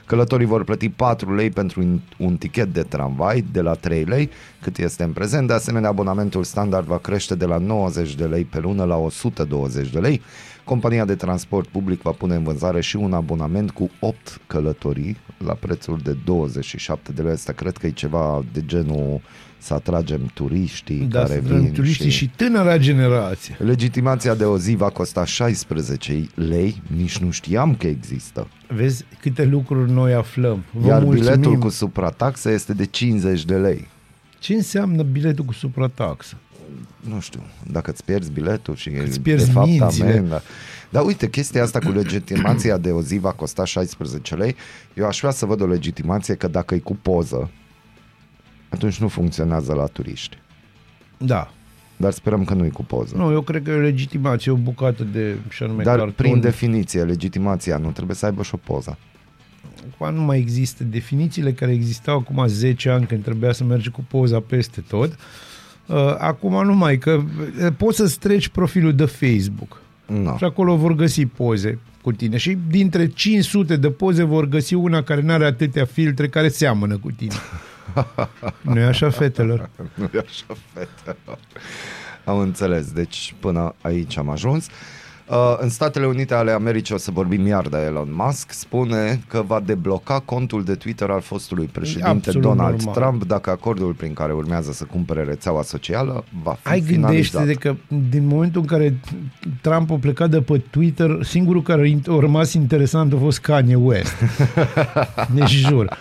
[0.09, 4.31] Călătorii vor plăti 4 lei pentru un- un tichet de tramvai de la 3 lei,
[4.63, 5.47] cât este în prezent.
[5.47, 9.91] De asemenea, abonamentul standard va crește de la 90 de lei pe lună la 120
[9.91, 10.21] de lei.
[10.65, 15.53] Compania de transport public va pune în vânzare și un abonament cu 8 călătorii la
[15.53, 17.33] prețul de 27 de lei.
[17.33, 19.21] Asta cred că e ceva de genul
[19.59, 23.57] să atragem turiștii Da, care să vin vin turiștii și tânăra generație.
[23.59, 28.49] Legitimația de o zi va costa 16 lei, nici nu știam că există.
[28.69, 30.65] Vezi câte lucruri noi aflăm.
[30.73, 31.31] Vă Iar mulțumim.
[31.35, 33.87] biletul cu suprataxă este de 50 de lei.
[34.39, 36.37] Ce înseamnă biletul cu suprataxă?
[37.01, 37.41] Nu știu,
[37.71, 40.11] dacă îți pierzi biletul și îți pierzi de fapt mințile.
[40.11, 40.43] amenda.
[40.91, 44.57] Dar uite, chestia asta cu legitimația de o zi va costa 16 lei.
[44.95, 47.51] Eu aș vrea să văd o legitimație că dacă e cu poză,
[48.69, 50.37] atunci nu funcționează la turiști.
[51.19, 51.53] Da.
[51.97, 53.17] Dar sperăm că nu e cu poză.
[53.17, 56.13] Nu, eu cred că e o legitimație, o bucată de, și anume Dar carton.
[56.17, 58.99] prin definiție, legitimația nu trebuie să aibă și o poză.
[59.93, 64.05] Acum nu mai există definițiile care existau acum 10 ani când trebuia să mergi cu
[64.09, 65.13] poza peste tot.
[65.87, 70.35] Uh, Acum nu mai, că uh, poți să-ți treci profilul de Facebook Nu.
[70.37, 75.03] și acolo vor găsi poze cu tine și dintre 500 de poze vor găsi una
[75.03, 77.35] care nu are atâtea filtre care seamănă cu tine.
[78.73, 79.69] nu e așa, fetelor?
[79.95, 81.39] Nu e așa, fetelor.
[82.25, 82.93] Am înțeles.
[82.93, 84.67] Deci până aici am ajuns.
[85.31, 89.43] Uh, în Statele Unite ale Americii, o să vorbim iar de Elon Musk, spune că
[89.47, 92.95] va debloca contul de Twitter al fostului președinte Absolut Donald normal.
[93.03, 97.43] Trump dacă acordul prin care urmează să cumpere rețeaua socială va fi Ai finalizat.
[97.43, 99.01] gândește de că din momentul în care
[99.61, 104.15] Trump a plecat de pe Twitter, singurul care a rămas interesant a fost Kanye West.
[105.35, 105.97] Deci jur.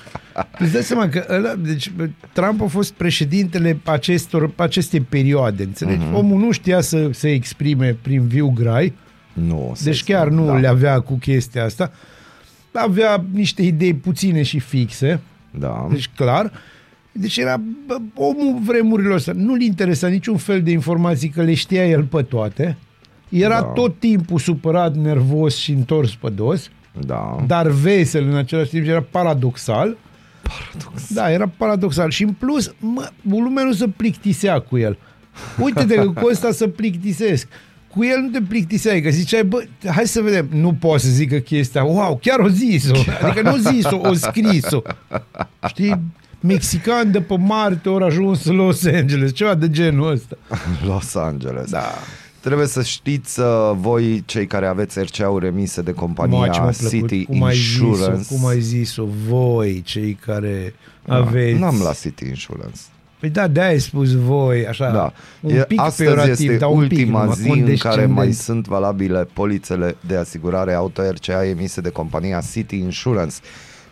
[0.60, 1.92] Îți dai seama că ăla, deci,
[2.34, 5.98] Trump a fost președintele acestor, acestei perioade, înțelegi?
[6.04, 6.10] Mhm.
[6.12, 6.18] Uh-huh.
[6.18, 8.94] Omul nu știa să se exprime prin viu grai,
[9.34, 10.58] Nu, să deci spun, chiar nu da.
[10.58, 11.92] le avea cu chestia asta.
[12.72, 15.20] Avea niște idei puține și fixe,
[15.52, 15.88] Da.
[15.92, 16.52] deci clar.
[17.12, 19.34] Deci era bă, omul vremurilor astea.
[19.36, 22.78] Nu-l interesa niciun fel de informații că le știa el pe toate.
[23.30, 23.62] Era Da.
[23.62, 23.66] da.
[23.68, 26.70] tot timpul supărat, nervos și întors pe dos,
[27.06, 27.44] Da.
[27.48, 29.98] dar vesel în același timp și era paradoxal.
[30.48, 31.14] Paradox.
[31.14, 32.10] Da, era paradoxal.
[32.10, 34.98] Și în plus, mă, lumea nu se plictisea cu el.
[35.60, 37.48] Uite-te că cu ăsta să plictisesc.
[37.88, 40.48] Cu el nu te plictiseai, că ziceai, bă, hai să vedem.
[40.52, 42.96] Nu poți să zică chestia, wow, chiar o zis-o.
[43.22, 44.82] Adică nu zis-o, o scris-o.
[45.68, 46.02] Știi?
[46.40, 50.38] Mexican de pe Marte ori ajuns în Los Angeles, ceva de genul ăsta.
[50.86, 51.70] Los Angeles.
[51.70, 51.94] Da.
[52.40, 56.70] Trebuie să știți uh, voi, cei care aveți RCA-uri emise de compania Moa, ce mi-a
[56.78, 57.10] plăcut.
[57.10, 58.18] City cum ai Insurance.
[58.22, 60.74] zis-o, cum ai zis-o, voi, cei care
[61.08, 61.60] aveți...
[61.60, 62.80] N-am la City Insurance.
[63.20, 65.14] Păi da, de-aia ai spus voi, așa, Da.
[65.42, 68.14] un E, pic astăzi peorativ, este dar un pic ultima numai, zi în care condescendent.
[68.14, 73.36] mai sunt valabile polițele de asigurare auto RCA emise de compania City Insurance.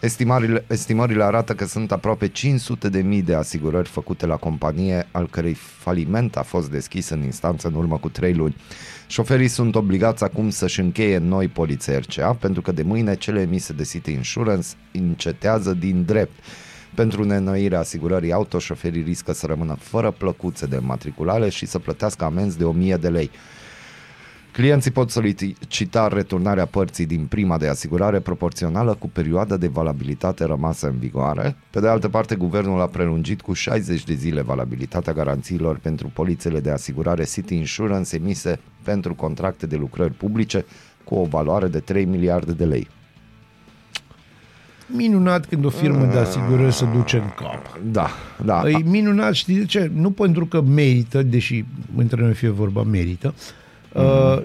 [0.06, 5.28] Estimările, estimările arată că sunt aproape 500 de mii de asigurări făcute la companie, al
[5.30, 8.56] cărei faliment a fost deschis în instanță în urmă cu 3 luni.
[9.08, 13.74] Șoferii sunt obligați acum să-și încheie noi polițe RCA pentru că de mâine cele emise
[13.74, 16.44] de City Insurance încetează din drept.
[16.94, 22.24] Pentru neînnoirea asigurării auto, șoferii riscă să rămână fără plăcuțe de matriculare și să plătească
[22.24, 23.32] amenzi de 1000 de lei.
[24.56, 30.88] Clienții pot solicita returnarea părții din prima de asigurare proporțională cu perioada de valabilitate rămasă
[30.88, 31.56] în vigoare.
[31.70, 36.60] Pe de altă parte, guvernul a prelungit cu 60 de zile valabilitatea garanțiilor pentru polițele
[36.60, 40.66] de asigurare City Insurance emise pentru contracte de lucrări publice
[41.04, 42.88] cu o valoare de 3 miliarde de lei.
[44.88, 47.80] Minunat când o firmă de asigurări se duce în cap.
[47.92, 48.10] Da,
[48.46, 48.70] da.
[48.70, 49.92] E minunat, știi de ce?
[49.94, 51.66] Nu pentru că merită, deși
[51.96, 53.64] între noi fie vorba merită, uh,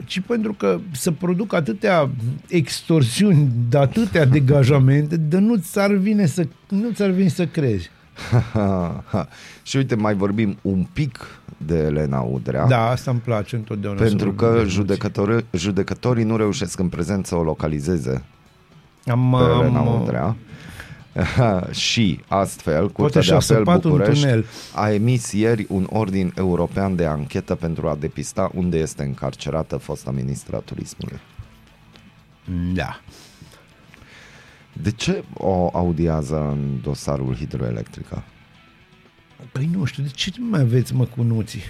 [0.05, 2.11] ci pentru că să produc atâtea
[2.49, 7.91] extorsiuni, de atâtea degajamente, de nu ți-ar vine să, nu ți-ar vine să crezi.
[9.63, 12.67] și uite, mai vorbim un pic de Elena Udrea.
[12.67, 13.99] Da, asta îmi place întotdeauna.
[14.01, 18.25] să Pentru vorbim că de judecători, judecătorii nu reușesc în prezent să o localizeze
[19.07, 20.37] Am, pe Elena am, Udrea.
[21.71, 24.45] Și astfel, Curtea Poate de și-a Apel săpat un București tunel.
[24.75, 30.11] a emis ieri un ordin european de anchetă pentru a depista unde este încarcerată fosta
[30.11, 31.19] ministra turismului.
[32.75, 33.01] Da.
[34.73, 38.23] De ce o audiază în dosarul hidroelectrică?
[39.53, 41.63] Păi nu știu, de ce nu mai aveți măcunuții?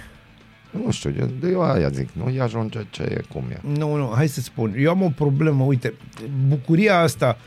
[0.85, 3.61] Nu știu, eu, de eu aia zic, nu îi ajunge ce e cum e.
[3.79, 4.74] Nu, nu, hai să spun.
[4.79, 5.94] Eu am o problemă, uite,
[6.48, 7.38] bucuria asta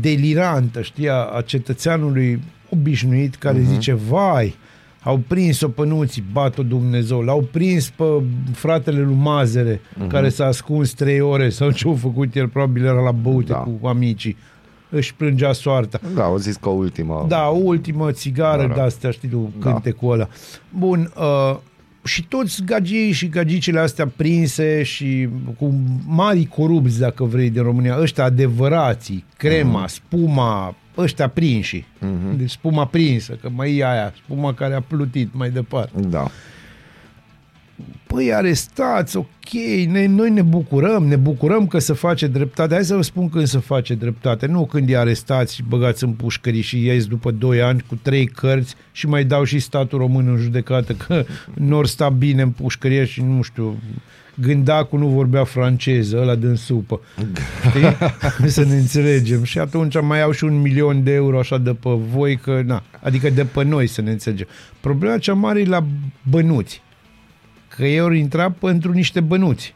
[0.00, 3.66] delirantă, știi, a, a cetățeanului obișnuit care uh-huh.
[3.66, 4.54] zice, vai,
[5.02, 8.04] au prins-o pe nuții, bat-o Dumnezeu, l-au prins pe
[8.52, 10.08] fratele lui Mazere, uh-huh.
[10.08, 13.64] care s-a ascuns trei ore sau ce-au făcut el, probabil era la băute Da.
[13.66, 13.70] da.
[13.80, 14.36] cu amicii,
[14.90, 16.00] își plângea soarta.
[16.14, 17.24] Da, au zis că o ultimă...
[17.28, 18.74] Da, o ultimă țigară Da.
[18.74, 19.70] de astea, știi tu, Da.
[19.70, 20.28] cântecul ăla.
[20.78, 21.56] Bun, uh,
[22.10, 25.74] și toți gagii și gagicile astea prinse și cu
[26.06, 31.84] mari corupți, dacă vrei, din România, ăștia adevărații, crema, spuma, ăștia prinși.
[32.36, 36.00] Deci spuma prinsă, că mai e aia, spuma care a plutit mai departe.
[36.00, 36.30] Da.
[38.06, 39.50] Păi arestați, ok,
[39.88, 42.74] ne, noi ne bucurăm, ne bucurăm că se face dreptate.
[42.74, 46.12] Hai să vă spun când se face dreptate, nu când îi arestați și băgați în
[46.12, 50.28] pușcării și ies după 2 ani cu trei cărți și mai dau și statul român
[50.28, 53.76] în judecată că nu ori sta bine în pușcărie și nu știu,
[54.34, 57.00] gândacul nu vorbea franceză, ăla din supă.
[57.68, 57.96] Știi?
[58.56, 59.44] să ne înțelegem.
[59.44, 62.82] Și atunci mai au și un milion de euro așa de pe voi, că, na,
[63.02, 64.46] adică de pe noi să ne înțelegem.
[64.80, 65.84] Problema cea mare e la
[66.30, 66.82] bănuți
[67.80, 69.74] că ei au intrat pentru niște bănuți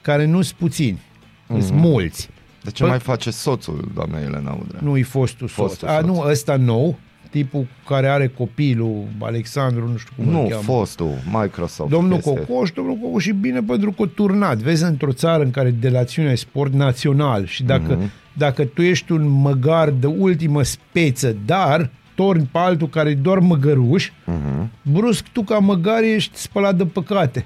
[0.00, 1.60] care nu sunt puțini, mm-hmm.
[1.60, 2.28] sunt mulți.
[2.62, 4.80] De ce Păi- mai face soțul, doamna Elena Udrea?
[4.82, 5.66] Nu-i fostul soț.
[5.68, 6.06] Fostul A, soț.
[6.06, 6.98] nu, ăsta nou,
[7.30, 10.62] tipul care are copilul, Alexandru, nu știu cum îl Nu, cheamă.
[10.62, 11.90] fostul, Microsoft.
[11.90, 12.30] Domnul este.
[12.46, 14.56] Cocoș, domnul Cocoș și bine pentru că a turnat.
[14.58, 18.06] Vezi, într-o țară în care delațiunea e sport național și dacă, Mhm.
[18.06, 18.32] mm-hmm.
[18.32, 23.38] dacă tu ești un măgar de ultimă speță, dar torni pe altul care e doar
[23.38, 24.70] măgăruș, Mhm.
[24.82, 27.44] brusc tu ca măgar ești spălat de păcate.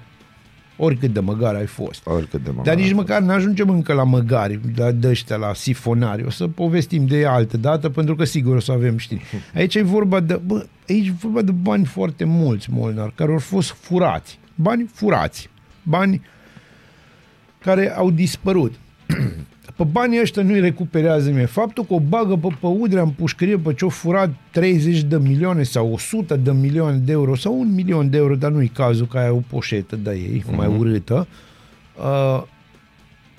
[0.77, 2.07] Oricât de măgar ai fost.
[2.07, 2.62] Oricât de mare.
[2.70, 6.24] Dar nici măcar nu ajungem încă la măgari, la de ăștia, la sifonari.
[6.24, 9.22] O să povestim de ea altă dată, pentru că sigur o să avem știri.
[9.55, 13.38] Aici e vorba de, bă, aici e vorba de bani foarte mulți, Molnar, care au
[13.38, 14.38] fost furați.
[14.55, 15.50] Bani furați.
[15.83, 16.20] Bani
[17.59, 18.74] care au dispărut.
[19.76, 21.46] Pe banii ăștia nu-i recuperează nimeni.
[21.46, 25.62] Faptul că o bagă pe, pe udrea în pușcărie pe ce-o furat 30 de milioane
[25.62, 29.18] sau 100 de milioane de euro sau un milion de euro, dar nu-i cazul că
[29.18, 31.26] ai o poșetă de ei, mai urâtă,
[31.96, 32.42] uh,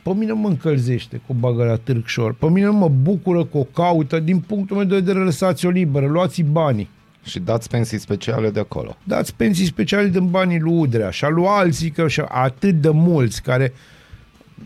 [0.03, 2.33] pe mine mă încălzește cu bagă la Târgșor.
[2.33, 4.19] Pe mine mă bucură că o caută.
[4.19, 6.89] Din punctul meu de vedere, lăsați-o liberă, luați banii.
[7.23, 8.97] Și dați pensii speciale de acolo.
[9.03, 12.89] dați pensii speciale din banii lui Udrea și a lui alții, că și atât de
[12.89, 13.73] mulți care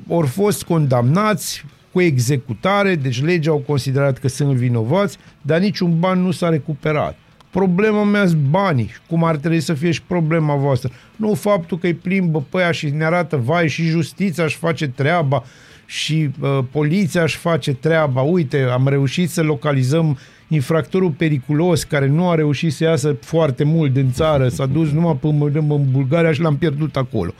[0.10, 6.21] au fost condamnați cu executare, deci legea au considerat că sunt vinovați, dar niciun ban
[6.21, 7.17] nu s-a recuperat.
[7.49, 10.91] Problema mea sunt banii, cum ar trebui să fie și problema voastră.
[11.15, 14.88] Nu faptul că îi plimbă pe aia și ne arată, vai, și justiția își face
[14.88, 15.43] treaba
[15.86, 18.21] și uh, poliția își face treaba.
[18.21, 23.93] Uite, am reușit să localizăm infractorul periculos care nu a reușit să iasă foarte mult
[23.93, 27.34] din țară, s-a dus numai până în Bulgaria și l-am pierdut acolo.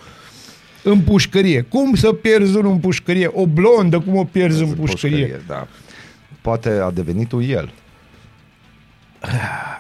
[0.84, 1.62] În pușcărie.
[1.62, 3.30] Cum să pierzi unul în pușcărie?
[3.34, 5.42] O blondă, cum o pierzi în pușcărie?
[5.48, 5.68] Da.
[6.42, 7.72] Poate a devenit un el.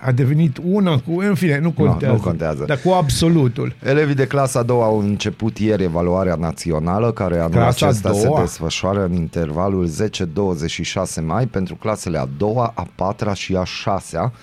[0.01, 1.19] A devenit una cu...
[1.19, 2.15] În fine, nu contează.
[2.15, 2.63] nu contează.
[2.67, 3.75] Dar cu absolutul.
[3.83, 8.13] Elevii de clasa a doua au început ieri evaluarea națională, care anul Clasa a acesta
[8.13, 8.39] se doua?
[8.39, 14.33] desfășoară în intervalul 10-26 mai pentru clasele a doua, a patra și a șasea,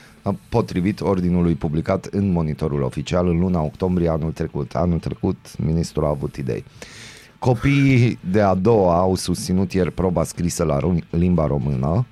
[0.49, 4.75] potrivit ordinului publicat în monitorul oficial în luna octombrie anul trecut.
[4.75, 6.65] Anul trecut ministrul a avut idei.
[7.39, 12.07] Copiii de a doua au susținut ieri proba scrisă la ru- limba română,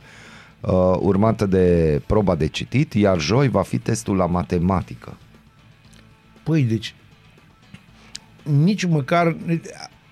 [0.60, 5.16] uh, urmată de proba de citit, iar joi va fi testul la matematică.
[6.42, 6.94] Păi, deci,
[8.42, 9.36] nici măcar...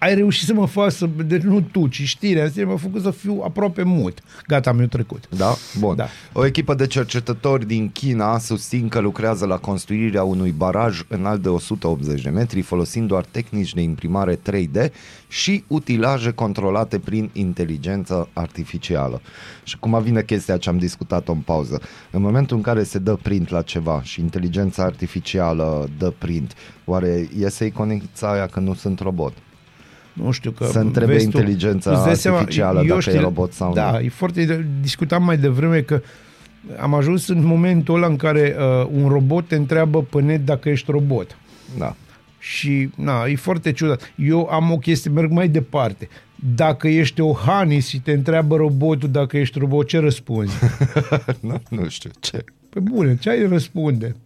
[0.02, 1.08] Ai reușit să mă faci să...
[1.26, 4.18] Deci nu tu, ci știrea asta m-a făcut să fiu aproape mut.
[4.46, 5.28] Gata, mi-a trecut.
[5.36, 5.54] Da?
[5.78, 5.96] Bun.
[5.96, 6.06] Da.
[6.32, 11.48] O echipă de cercetători din China susțin că lucrează la construirea unui baraj înalt de
[11.48, 14.92] 180 de metri folosind doar tehnici de imprimare 3D
[15.28, 19.20] și utilaje controlate prin inteligență artificială.
[19.62, 21.80] Și cum vine chestia ce am discutat-o în pauză.
[22.10, 27.28] În momentul în care se dă print la ceva și inteligența artificială dă print, oare
[27.38, 29.32] iese iconica aia că nu sunt robot?
[30.12, 30.64] Nu știu că...
[30.64, 33.52] Să întrebe vezi tu- inteligența tu îți dai seama, artificială eu dacă știu- e robot
[33.52, 33.98] sau da, nu.
[33.98, 34.66] e foarte...
[34.80, 36.00] Discutam mai devreme că
[36.80, 40.68] am ajuns în momentul ăla în care uh, un robot te întreabă pe net dacă
[40.68, 41.36] ești robot.
[41.78, 41.96] Da.
[42.38, 44.12] Și, na, e foarte ciudat.
[44.16, 46.08] Eu am o chestie, merg mai departe.
[46.54, 50.54] Dacă ești o Hanis și te întreabă robotul dacă ești robot, ce răspunzi?
[51.40, 52.44] nu, nu știu ce.
[52.68, 54.16] Pe bune, ce ai răspunde?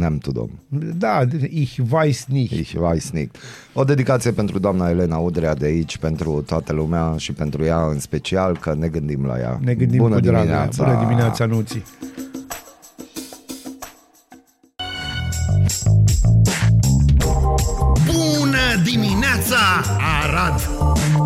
[0.00, 0.50] N-am tu, domn.
[0.98, 2.52] Da, ich weiß nicht.
[2.52, 3.36] Ich weiß nicht.
[3.72, 7.98] O dedicație pentru doamna Elena Udrea de aici, pentru toată lumea și pentru ea în
[8.00, 9.60] special, că ne gândim la ea.
[9.64, 10.40] Ne gândim Bună cu drag.
[10.40, 10.84] dimineața!
[10.84, 11.82] Bună dimineața, Nuții.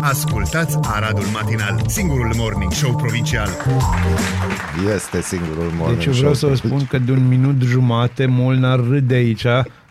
[0.01, 3.49] Ascultați Aradul Matinal, singurul morning show provincial.
[4.95, 6.49] Este singurul morning Deci eu vreau să show.
[6.49, 9.45] vă spun că de un minut jumate Molnar râde aici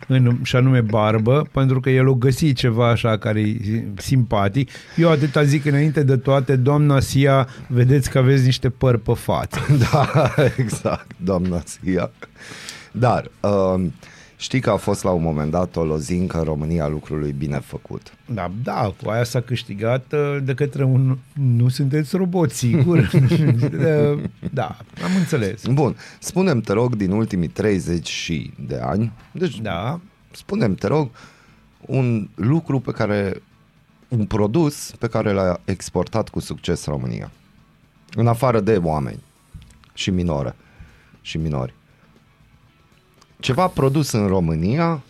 [0.07, 4.69] în, și anume barbă, pentru că el o găsi ceva așa care e simpatic.
[4.95, 9.59] Eu atâta zic înainte de toate, doamna Sia, vedeți că aveți niște păr pe față.
[9.91, 12.11] Da, exact, doamna Sia.
[12.91, 13.93] Dar, um,
[14.41, 18.13] știi că a fost la un moment dat o lozincă în România lucrului bine făcut.
[18.25, 21.17] Da, da, cu aia s-a câștigat uh, de către un...
[21.33, 22.99] Nu sunteți robot, sigur?
[23.21, 25.65] Uh, da, am înțeles.
[25.65, 29.99] Bun, spunem te rog, din ultimii 30 și de ani, deci Da,
[30.31, 31.09] spunem te rog,
[31.81, 33.41] un lucru pe care,
[34.07, 37.31] un produs pe care l-a exportat cu succes România.
[38.15, 39.23] În afară de oameni
[39.93, 40.55] și minore
[41.21, 41.73] și minori.
[43.41, 45.03] Ceva produs în România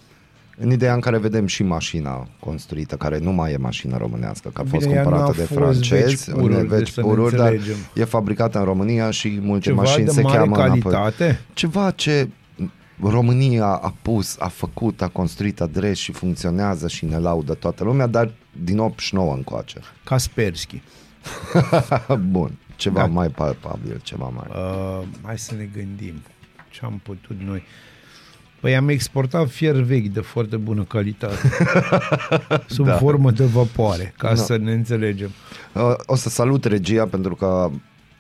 [0.58, 4.62] în ideea în care vedem și mașina construită, care nu mai e mașină românească, că
[4.62, 6.92] a fost Bine, ea nu cumpărată a de fost francezi, veci pururi, unde veci deci
[6.92, 7.78] să ne pururi, dar înțelegem.
[7.96, 11.42] e fabricată în România și multe ceva mașini de se mare cheamă înapoi calitate.
[11.54, 12.30] ceva ce
[13.02, 18.08] România a pus, a făcut, a construit adres și funcționează și ne laudă toată lumea,
[18.08, 18.32] dar
[18.64, 19.80] din 89 încoace.
[20.04, 20.82] Kaspersky.
[22.32, 23.06] Bun, ceva Da.
[23.06, 24.48] mai palpabil, ceva mai...
[24.50, 26.14] Uh, hai să ne gândim
[26.70, 27.64] ce am putut noi.
[28.62, 31.36] Păi am exportat fier vechi de foarte bună calitate.
[32.68, 32.98] sub da.
[32.98, 34.36] formă de vapoare, ca Da.
[34.36, 35.30] să ne înțelegem.
[35.74, 37.70] Uh, O să salut regia pentru că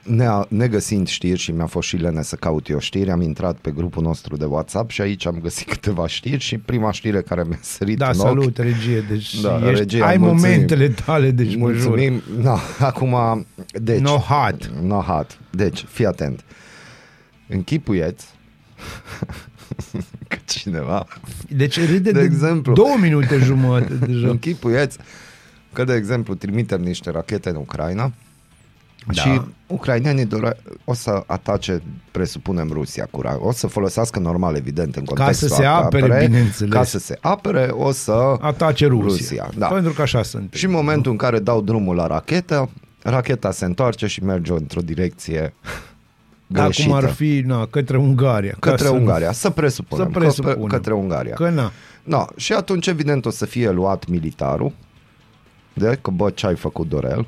[0.03, 3.71] ne, negăsind știri și mi-a fost și lene să caut eu știri, am intrat pe
[3.71, 7.59] grupul nostru de WhatsApp și aici am găsit câteva știri și prima știre care mi-a
[7.61, 8.99] sărit Da, în salut, regie.
[9.09, 10.41] Deci Da, ești, regia, ai mulțumim.
[10.43, 11.59] momentele tale, deci ochi.
[11.59, 11.87] mă jur.
[11.87, 12.21] Mulțumim.
[12.41, 13.99] No, acum, deci...
[13.99, 14.71] No hot.
[14.81, 15.39] No hot.
[15.49, 16.43] Deci, fii atent.
[17.47, 18.25] Închipuieți
[20.27, 21.05] că cineva
[21.49, 22.73] Deci râde de, De exemplu.
[22.73, 24.27] două minute jumătate deja.
[24.27, 24.97] închipuieți
[25.73, 28.11] că, de exemplu, trimitem niște rachete în Ucraina
[29.05, 29.21] Da.
[29.21, 34.95] și ucrainenii dore- o să atace, presupunem, Rusia cu ra- O să folosească normal, evident,
[34.95, 36.73] în contextul să se apere, apere, bineînțeles.
[36.73, 38.35] Ca să se apere, o să...
[38.39, 39.07] Atace Rusia.
[39.07, 39.67] Rusia, da.
[39.67, 40.53] Pentru că așa sunt.
[40.53, 42.69] Și în momentul în care dau drumul la rachetă,
[43.01, 45.53] racheta se întoarce și merge într-o direcție
[46.51, 46.93] greșită.
[46.93, 48.55] Acum ar fi na, către Ungaria.
[48.59, 50.61] ca Către să- Ungaria, să presupunem, Să presupunem.
[50.61, 51.33] Că, către Ungaria.
[51.33, 51.71] Că na.
[52.03, 54.71] No, și atunci evident o să fie luat militarul,
[55.73, 57.25] de că bă, ce ai făcut Dorel?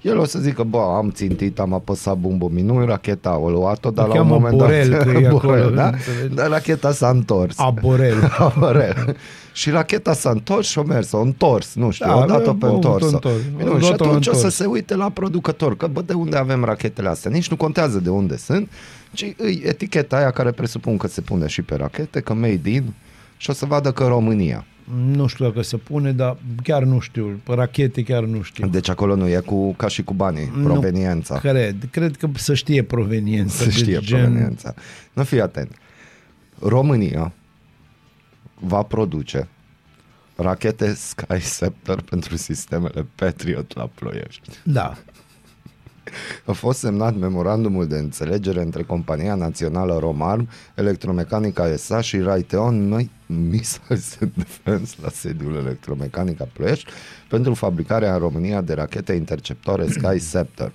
[0.00, 4.04] El o să zică, bă, am țintit, am apăsat bumbul nu racheta o luat-o, dar
[4.04, 5.02] O la un cheamă moment Borel, dat...
[5.02, 5.86] că e acolo, Borel, da?
[5.86, 6.34] înțelegi?
[6.34, 7.58] Dar racheta s-a întors.
[7.58, 8.14] Aborel.
[8.58, 9.16] Borel.
[9.52, 12.58] și racheta s-a întors și o mers, o întors, nu știu, Da, o dat-o bă,
[12.58, 13.10] pe bă, întors.
[13.12, 13.34] întors.
[13.56, 14.54] Bine, O și dat-o atunci o să întors.
[14.54, 17.30] se uite la producător, că bă, de unde avem rachetele astea?
[17.30, 18.70] Nici nu contează de unde sunt,
[19.12, 22.94] ci îi eticheta aia care presupun că se pune și pe rachete, că made in,
[23.36, 24.64] și o să vadă că România.
[24.96, 27.40] Nu știu dacă se pune, dar chiar nu știu.
[27.44, 28.68] Pe rachete chiar nu știu.
[28.68, 31.38] Deci acolo nu e cu, ca și cu banii, Nu proveniența.
[31.38, 31.88] Cred.
[31.90, 33.54] Cred că să știe proveniența.
[33.54, 34.74] Să deci știe gen- proveniența.
[35.12, 35.76] Nu fii atent.
[36.58, 37.32] România
[38.54, 39.48] va produce
[40.36, 44.48] rachete Sky Scepter pentru sistemele Patriot la Ploiești.
[44.62, 44.96] Da.
[46.44, 53.10] A fost semnat memorandumul de înțelegere între Compania Națională Romarm, Electromecanica SA și Raytheon Mi-
[53.26, 56.90] Missiles and Defense la sediul Electromecanica Ploiești
[57.28, 60.72] pentru fabricarea în România de rachete interceptoare Sky Scepter.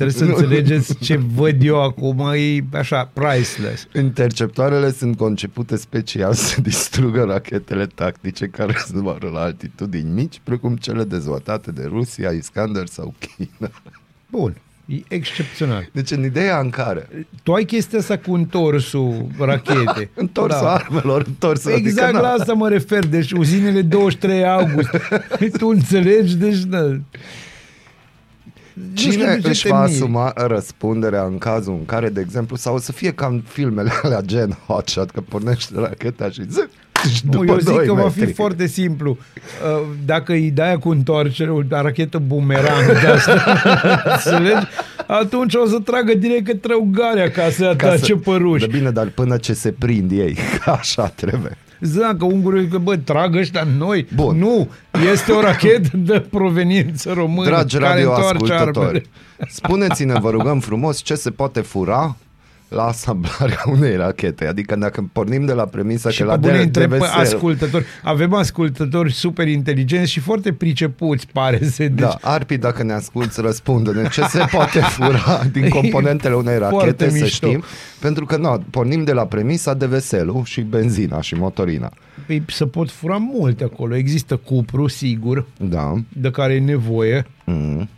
[0.00, 0.36] Trebuie să Nu.
[0.36, 3.86] înțelegeți ce văd eu acum, e așa, priceless.
[3.94, 11.04] Interceptoarele sunt concepute special să distrugă rachetele tactice care zboară la altitudini mici, precum cele
[11.04, 13.70] dezvoltate de Rusia, Iskander sau China.
[14.30, 14.56] Bun.
[14.86, 15.88] E excepțional.
[15.92, 17.08] Deci în ideea în care
[17.42, 20.10] Tu ai chestia asta cu întorsul rachete.
[20.14, 20.74] întorsul da.
[20.74, 23.06] armelor, întorsul Exact adică, la na, asta mă refer.
[23.06, 24.90] Deci uzinele 23 august.
[25.58, 26.36] tu înțelegi?
[26.36, 26.96] Deci, da.
[28.92, 29.94] Nu știu Cine de ce își te va miri.
[29.96, 33.90] asuma răspunderea în cazul în care, de exemplu, sau o să fie ca în filmele
[34.02, 36.68] alea gen Hotshot, că pornește racheta și zic,
[37.14, 38.24] și Nu, după eu zic doi că va metri.
[38.26, 39.10] fi foarte simplu.
[39.10, 43.60] Uh, Dacă îi dai cu întoarcere o rachetă bumerang de asta,
[44.14, 44.66] înțelegi?
[45.06, 48.66] Atunci o să tragă direct către Ungaria ca să Ca atace să- pe ruși.
[48.66, 51.56] De bine, dar până ce se prind ei, că așa trebuie.
[51.80, 54.06] Zic că ungurii că bă, trag ăștia în noi.
[54.14, 54.38] Bun.
[54.38, 54.68] Nu,
[55.12, 58.54] este o rachetă de proveniență română Dragi care întoarce armele.
[58.54, 59.08] radioascultători,
[59.48, 62.16] spuneți-ne, vă rugăm frumos, ce se poate fura
[62.70, 64.46] la asamblarea unei rachete.
[64.46, 67.18] Adică dacă pornim de la premisa Și că pe la bune de, întreb pe DVSL
[67.18, 67.84] ascultători.
[68.02, 71.82] Avem ascultători super inteligenți și foarte pricepuți, pare să.
[71.82, 76.76] Deci, Da, Arpi, dacă ne asculți, răspunde-ne ce se poate fura din componentele unei Foarte
[76.76, 77.46] rachete, să mișto.
[77.46, 77.62] știm.
[78.00, 81.92] Pentru că, nu, pornim de la premisa de veselul și benzina și motorina.
[82.26, 83.94] Păi, se pot fura multe acolo.
[83.94, 85.94] Există cupru, sigur, Da.
[86.08, 87.26] de care e nevoie.
[87.44, 87.88] Mm.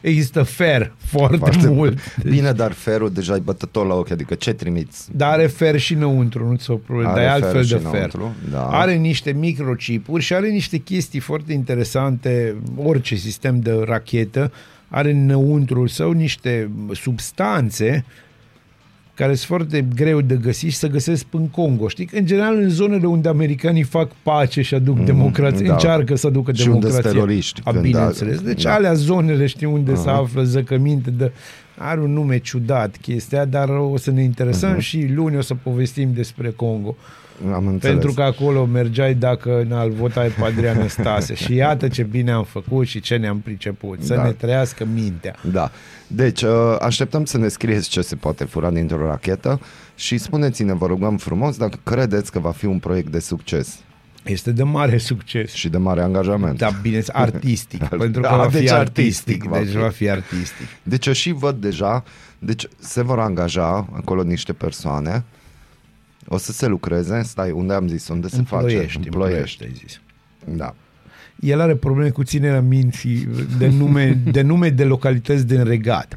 [0.00, 1.98] Există fer, foarte, Foarte mult.
[2.24, 5.08] Bine, dar ferul deja e bătător la ochi, adică ce trimiți?
[5.16, 7.78] Dar are fer și înăuntru, nu ți-o problemă, Are dar e fer altfel și de
[7.78, 7.92] fer.
[7.92, 8.66] înăuntru, da.
[8.66, 14.52] Are niște microchipuri și are niște chestii foarte interesante, orice sistem de rachetă
[14.88, 18.04] are înăuntrul său niște substanțe
[19.20, 21.88] care sunt foarte greu de găsit și să găsesc în Congo.
[21.88, 25.72] Știi că, în general, în zonele unde americanii fac pace și aduc democrație, da.
[25.72, 27.02] încearcă să aducă Și unde democrație.
[27.02, 28.36] sunt teroriști, A, când bineînțeles.
[28.36, 28.74] da- Deci da.
[28.74, 31.32] alea zonele, știi, unde se află zăcăminte de...
[31.78, 36.10] Are un nume ciudat chestia, dar o să ne interesăm și luni o să povestim
[36.14, 36.96] despre Congo.
[37.54, 37.94] Am înțeles.
[37.96, 41.34] Pentru că acolo mergeai dacă n-al votai pe Adrian Stase.
[41.34, 44.02] și iată ce bine am făcut și ce ne-am priceput.
[44.02, 44.22] Să Da.
[44.24, 45.34] ne trăiască mintea.
[45.52, 45.70] Da.
[46.06, 49.60] Deci, uh, așteptăm să ne scrieți ce se poate fura dintr-o rachetă
[49.94, 53.78] și spuneți-ne, vă rugăm frumos, dacă credeți că va fi un proiect de succes
[54.24, 55.52] Este de mare succes.
[55.52, 56.58] și de mare angajament.
[56.58, 57.84] Da, bine, artistic.
[57.84, 59.44] pentru că Da, va deci fi artistic artistic.
[59.44, 59.76] va Deci fi.
[59.76, 60.66] va fi artistic.
[60.82, 62.04] Deci eu și văd deja,
[62.38, 65.24] deci se vor angaja acolo niște persoane,
[66.32, 68.64] o să se lucreze, stai, unde am zis, unde se În face?
[68.66, 69.56] ploiești, În în ploiești.
[69.56, 70.00] ploiești, ai zis.
[70.56, 70.74] Da.
[71.40, 73.28] El are probleme cu ținerea minții
[73.58, 76.14] de nume de, nume de localități din regat.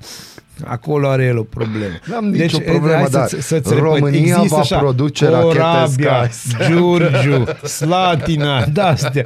[0.66, 1.93] Acolo are el o problemă.
[2.05, 6.64] N-am nicio problemă, hai dar să- să-ți România există va așa, produce rachete Corabia, Sky.
[6.68, 9.26] Giurgiu, Slatina, de-astea.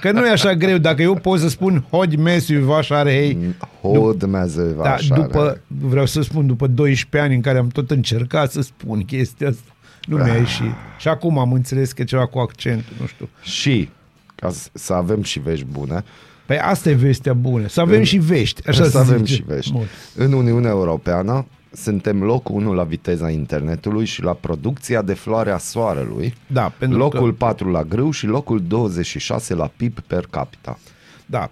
[0.00, 0.78] Că nu e așa greu.
[0.78, 3.38] Dacă eu pot să spun Hod Mesiu Vașarei,
[3.82, 7.90] Hod meze da, așa, după, vreau să spun, după 12 ani în care am tot
[7.90, 9.60] încercat să spun chestia asta,
[10.06, 10.72] nu mi-a ieșit.
[10.98, 13.28] Și acum am înțeles că e ceva cu accentul, nu știu.
[13.42, 13.88] Și,
[14.34, 16.04] ca să- să avem și vești bune,
[16.46, 17.66] Păi asta e vestea bună.
[17.68, 18.68] Să avem În- și vești.
[18.68, 19.34] Așa să se avem zice.
[19.34, 19.72] și vești.
[19.72, 19.86] Bun.
[20.16, 25.58] În Uniunea Europeană suntem locul 1 la viteza internetului și la producția de floare a
[25.58, 30.78] soarelui, Da, pentru locul că, 4 la grâu și locul 26 la PIB per capita.
[31.26, 31.50] da,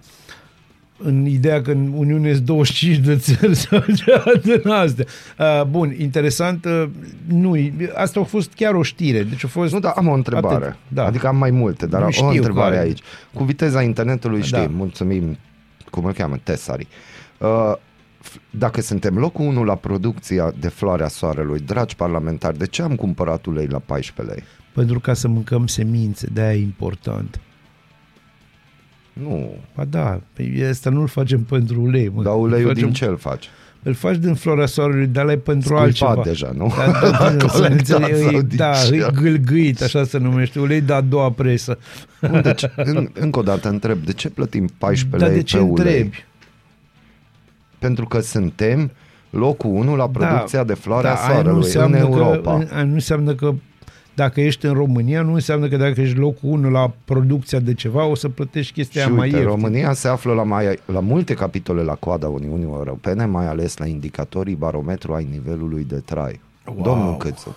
[1.03, 5.05] în ideea că în Uniune sunt 25 de țări sau ceva din astea.
[5.39, 6.83] Uh, bun, interesant, uh,
[7.27, 7.55] nu,
[7.95, 9.23] asta a fost chiar o știre.
[9.23, 9.73] Deci a fost...
[9.73, 10.65] Nu, dar am o întrebare.
[10.65, 11.05] Atât, da.
[11.05, 12.87] Adică am mai multe, dar Nu am știu o întrebare care.
[12.87, 13.01] aici.
[13.33, 14.67] Cu viteza internetului știi, Da.
[14.67, 15.37] mulțumim
[15.89, 16.87] cum îl cheamă, Tesari.
[17.37, 17.73] Uh,
[18.23, 22.95] f- dacă suntem locul 1 la producția de floarea soarelui, dragi parlamentari, de ce am
[22.95, 24.43] cumpărat ulei la 14 lei?
[24.73, 27.39] Pentru ca să mâncăm semințe, de-aia e important.
[29.21, 32.11] Nu, Ba da, pe asta nu-l facem pentru ulei.
[32.13, 32.23] Mă.
[32.23, 33.49] dar Îl uleiul facem, din ce îl faci?
[33.83, 36.21] Îl faci din floarea soarelui, dar ăla e pentru Scuipat altceva.
[36.23, 36.73] deja, nu?
[36.77, 38.95] Da, da, da, să Colectat înțelegi, sau e- din da, ce?
[38.95, 41.77] e gâlgâit, așa se numește, ulei de a doua presă.
[42.19, 45.57] Nu, Deci, în, încă o dată întreb, de ce plătim 14 Dar lei de ce
[45.57, 45.93] pe ulei?
[46.01, 46.25] întrebi?
[47.79, 48.91] Pentru că suntem
[49.29, 52.57] locul 1 la producția de floare a aia soarelui în înseamnă Europa.
[52.57, 53.53] Că, aia nu înseamnă că
[54.19, 58.05] dacă ești în România, nu înseamnă că dacă ești locul 1 la producția de ceva,
[58.05, 59.55] o să plătești chestia Și aia mai uite, ieftin.
[59.55, 63.85] România se află la, mai, la multe capitole la coada Uniunii Europene, mai ales la
[63.85, 66.39] indicatorii barometru ai nivelului de trai.
[66.65, 66.81] Wow.
[66.81, 67.55] Domnul Câțu.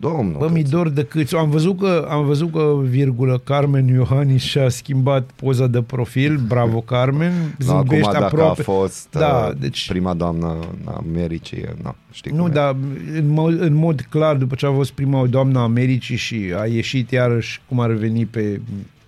[0.00, 0.70] Domnul Bă, mi Câțu.
[0.76, 1.36] dor de câți.
[1.36, 6.36] Am văzut că, am văzut că, virgulă, Carmen Iohannis și-a schimbat poza de profil.
[6.48, 7.32] Bravo, Carmen.
[7.66, 8.60] Nu, acum Zâmbește dacă aproape.
[8.60, 10.46] a fost Da, uh, deci- prima doamnă
[10.86, 12.52] în Americii, nu, știi Nu, cum e.
[12.54, 12.76] dar
[13.14, 16.66] în mod, în mod clar, după ce a fost prima doamnă a Americii și a
[16.66, 18.60] ieșit iarăși cum ar veni pe,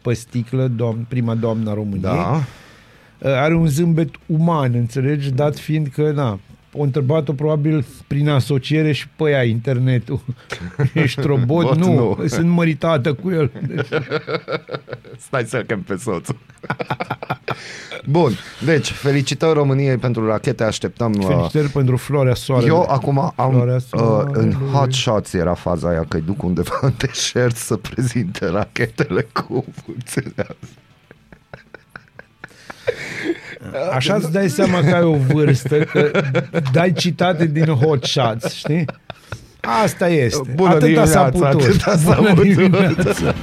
[0.03, 2.43] pe sticlă, doamn, prima doamnă a României, Da,
[3.23, 5.31] are un zâmbet uman, înțelegi?
[5.31, 6.39] Dat fiind că, na,
[6.79, 10.21] o întrebat-o probabil prin asociere și pe ea internetul.
[10.95, 11.47] Ești robot?
[11.47, 12.27] Bot, nu, nu.
[12.27, 13.51] sunt măritată cu el.
[15.27, 16.37] stai să chem pe soțul.
[18.05, 18.33] Bun,
[18.65, 21.13] deci, felicitări României pentru rachete, așteptăm...
[21.13, 22.75] uh, Felicitări pentru floarea soarelui.
[22.75, 24.57] Eu acum am Floarea uh, în soarelui.
[24.73, 30.31] Hot Shots era faza aia că duc undeva în deșert să prezinte rachetele cu funcțiile
[30.37, 30.57] astea.
[33.95, 36.11] Așa îți dai seama că ai o vârstă, că
[36.73, 38.85] dai citate din hot shots, știi?
[39.83, 40.51] Asta este.
[40.55, 41.69] Bună atâta s-a dimineața, putut.
[41.71, 42.55] atâta s-a Bună putut.
[42.55, 43.35] dimineața.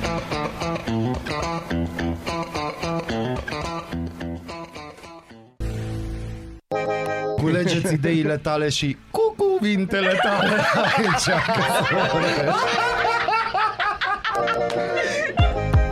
[7.41, 10.49] Culegeți ideile tale și cu cuvintele tale
[10.85, 11.39] aici.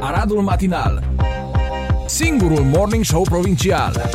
[0.01, 1.03] Aradul Matinal
[2.13, 4.09] Singurul Morning Show Provincial.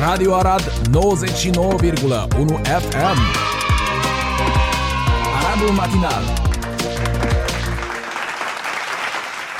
[0.00, 0.70] Radio Arad 99,1
[2.80, 3.18] FM
[5.36, 6.22] Aradul Matinal.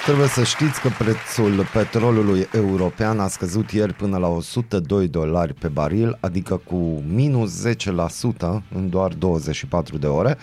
[0.05, 5.69] Trebuie să știți că prețul petrolului european a scăzut ieri până la 102 dolari pe
[5.69, 7.73] baril, adică cu minus 10%
[8.75, 10.39] în doar 24 de ore,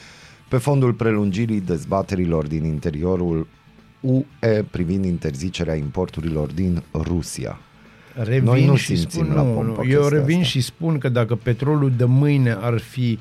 [0.49, 3.47] pe fondul prelungirii dezbaterilor din interiorul
[4.01, 7.59] UE privind interzicerea importurilor din Rusia.
[8.15, 10.47] Revin Noi nu și simțim spun, la nu, pompă nu, eu chestia revin asta.
[10.49, 13.19] și spun că dacă petrolul de mâine ar fi,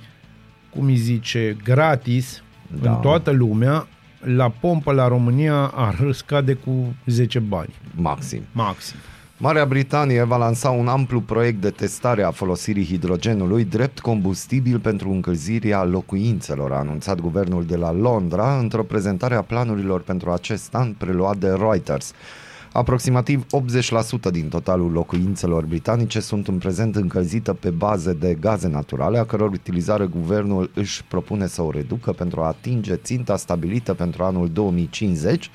[0.71, 2.43] cum îi zice, gratis
[2.83, 2.91] Da.
[2.91, 3.87] în toată lumea,
[4.21, 8.43] la pompă la România ar scade cu 10 bani, Maxim.
[8.53, 8.97] maxim.
[9.43, 15.11] Marea Britanie va lansa un amplu proiect de testare a folosirii hidrogenului drept combustibil pentru
[15.11, 20.93] încălzirea locuințelor, a anunțat guvernul de la Londra într-o prezentare a planurilor pentru acest an
[20.93, 22.13] preluat de Reuters.
[22.73, 23.47] Aproximativ
[24.29, 29.25] 80% din totalul locuințelor britanice sunt în prezent încălzite pe baze de gaze naturale, a
[29.25, 34.49] căror utilizare guvernul își propune să o reducă pentru a atinge ținta stabilită pentru anul
[34.49, 35.51] 2050,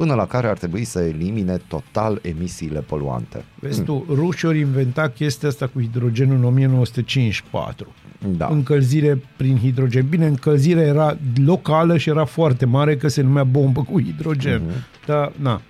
[0.00, 3.44] până la care ar trebui să elimine total emisiile poluante.
[3.54, 7.94] Vezi tu, rușii au inventat chestia asta cu hidrogenul în 1954.
[8.36, 8.46] Da.
[8.46, 10.06] Încălzire prin hidrogen.
[10.08, 14.62] Bine, încălzirea era locală și era foarte mare că se numea bombă cu hidrogen.
[14.66, 14.70] Mhm.
[14.70, 15.06] Uh-huh.
[15.06, 15.60] Dar, na,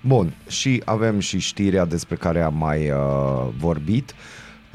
[0.00, 4.14] Bun, și avem și știrea despre care am mai uh, vorbit.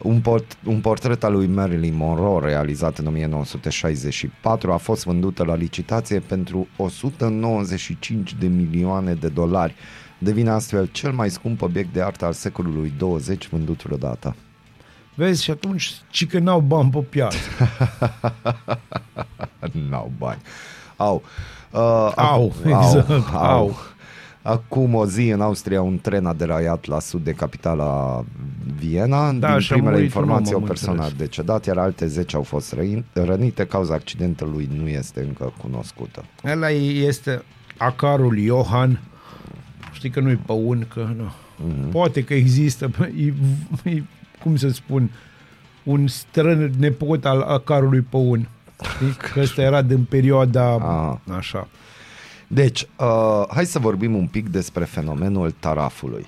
[0.02, 5.56] Un, port, un portret al lui Marilyn Monroe realizat în 1964 a fost vândută la
[5.56, 9.76] licitație pentru 195 de milioane de dolari.
[10.18, 14.36] Devine astfel cel mai scump obiect de artă al secolului 20 vândut vreodată.
[15.16, 17.38] vezi, și atunci, ci că n-au bani pe piață.
[19.90, 20.42] N-au bani.
[20.96, 21.24] Au.
[21.72, 23.78] Uh, Au, exact, au.
[24.48, 28.24] Acum o zi în Austria un tren a deraiat la sud de capitala
[28.78, 29.32] Viena.
[29.32, 31.28] Da, Din și a primele murit un om, informații, o am persoană a înțeles.
[31.28, 33.66] decedat, iar alte 10 au fost răin- rănite.
[33.66, 36.24] Cauza accidentului nu este încă cunoscută.
[36.52, 37.42] Ăla este
[37.78, 39.00] acarul Johan.
[39.92, 41.24] Știi că nu-i păun, că nu.
[41.32, 41.92] Mm-hmm.
[41.92, 43.34] Poate că există, e,
[43.90, 44.04] e,
[44.44, 45.12] cum să spun,
[45.84, 48.48] un strân nepot al acarului păun.
[48.96, 49.16] Știi?
[49.34, 51.36] Că ăsta era din perioada Ah.
[51.38, 51.68] așa.
[52.48, 56.26] Deci, uh, hai să vorbim un pic despre fenomenul tarafului.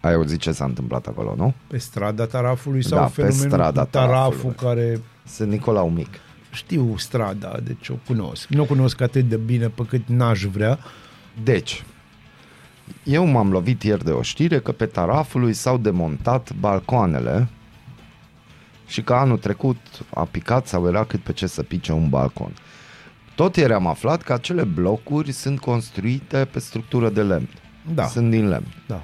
[0.00, 1.54] Ai auzit ce s-a întâmplat acolo, nu?
[1.66, 4.56] Pe strada tarafului sau Da, pe fenomenul strada cu taraful tarafului.
[4.56, 6.08] care Sunt Nicolau Mic.
[6.52, 8.48] știu strada, deci o cunosc.
[8.48, 10.78] Nu o cunosc atât de bine pe cât n-aș vrea.
[11.42, 11.84] Deci,
[13.04, 17.48] Eu m-am lovit ieri de o știre că pe Tarafului s-au demontat balcoanele
[18.86, 19.76] și că anul trecut
[20.14, 22.52] a picat sau era cât pe ce să pice un balcon.
[23.34, 27.48] Tot ieri am aflat că acele blocuri sunt construite pe structură de lemn.
[27.94, 28.06] Da.
[28.06, 28.66] Sunt din lemn.
[28.86, 29.00] Da.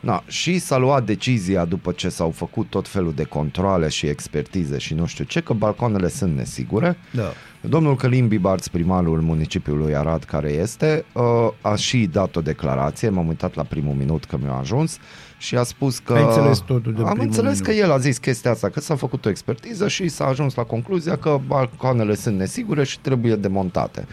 [0.00, 4.78] Na, și s-a luat decizia după ce s-au făcut tot felul de controle și expertize
[4.78, 6.96] și nu știu ce, că balcoanele sunt nesigure.
[7.12, 7.32] Da.
[7.60, 11.22] Domnul Călim Bibarț, primarul municipiului Arad care este, uh,
[11.60, 14.98] a și dat o declarație, m-am uitat la primul minut că mi-a ajuns
[15.44, 16.12] și a spus că...
[16.12, 17.66] Ai înțeles totul de Am primul înțeles minut.
[17.66, 20.62] că el a zis chestia asta, că s-a făcut o expertiză și s-a ajuns la
[20.62, 24.06] concluzia că balcoanele sunt nesigure și trebuie demontate.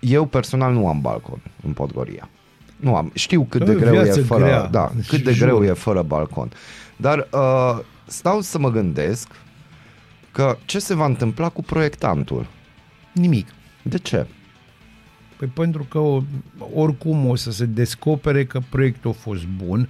[0.00, 2.28] Eu personal nu am balcon în Podgoria.
[2.76, 3.10] Nu am.
[3.14, 5.46] Știu cât E de o greu e viață fără, grea, da, deci cât de jur.
[5.46, 6.52] greu e fără balcon.
[6.96, 9.28] Dar uh, stau să mă gândesc
[10.32, 12.46] că ce se va întâmpla cu proiectantul.
[13.12, 13.46] Nimic.
[13.82, 14.26] De ce?
[15.40, 16.22] Păi pentru că o,
[16.74, 19.88] oricum o să se descopere că proiectul a fost bun.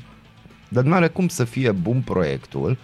[0.68, 2.76] Dar nu are cum să fie bun proiectul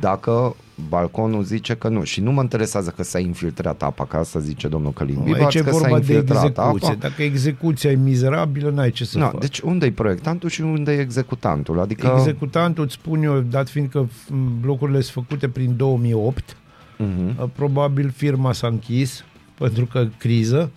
[0.00, 0.56] dacă
[0.88, 2.04] balconul zice că nu.
[2.04, 5.54] Și nu mă interesează că s-a infiltrat apa, ca asta zice domnul Călim Bibaț, Aici
[5.54, 6.88] e că s-a vorba de infiltrat execuție.
[6.88, 6.96] apa.
[6.98, 9.40] Dacă execuția e mizerabilă, n-ai ce să No, faci.
[9.40, 11.80] deci unde e proiectantul și unde e executantul?
[11.80, 12.14] Adică...
[12.18, 16.56] Executantul, îți spun eu, dat fiind că f- blocurile sunt făcute prin 2008,
[16.98, 19.24] Mhm, probabil firma s-a închis
[19.58, 20.70] pentru că criză,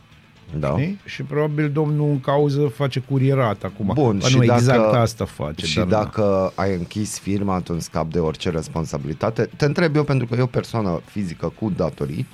[0.60, 0.70] da.
[0.78, 1.00] știi?
[1.06, 3.92] Și probabil domnul în cauză face curierat acum.
[3.94, 5.66] Bun, Ba și nu, dacă, exact asta face.
[5.66, 5.98] Și dar da.
[6.04, 9.50] dacă ai închis firma, atunci scap de orice responsabilitate.
[9.58, 12.28] Te întreb eu, pentru că eu persoană fizică cu datorii,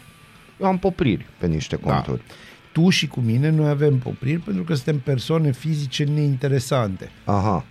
[0.62, 1.92] eu am popriri pe niște Da.
[1.94, 2.22] conturi.
[2.72, 7.12] tu și cu mine noi avem popriri pentru că suntem persoane fizice neinteresante.
[7.26, 7.66] Aha.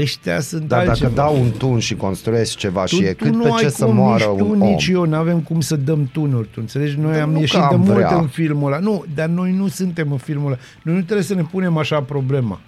[0.00, 1.10] Ăștia sunt Dar altceva.
[1.14, 3.56] dacă dau un tun și construiesc ceva tu, și e tu cât nu pe ai
[3.58, 4.68] ce să cum, moară nici tu, un om.
[4.68, 6.98] nici eu nu avem cum să dăm tunuri, tu înțelegi?
[6.98, 8.14] Noi Dar am nu ieșit că de am mult vrea.
[8.16, 8.78] în filmul ăla.
[8.80, 10.58] Nu, dar noi nu suntem în filmul ăla.
[10.82, 12.60] Noi nu trebuie să ne punem așa problema.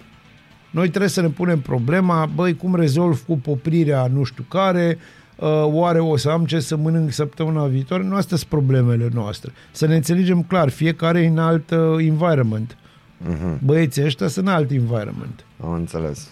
[0.69, 4.97] Noi trebuie să ne punem problema, băi, cum rezolv cu poprirea nu știu care,
[5.35, 8.03] uh, oare o să am ce să mănânc săptămâna viitoare?
[8.03, 9.51] Nu astea sunt problemele noastre.
[9.71, 12.77] Să ne înțelegem clar, fiecare e în alt uh, environment.
[13.17, 13.59] Mhm.
[13.65, 15.45] Băieții ăștia sunt în alt environment.
[15.63, 16.29] Am înțeles.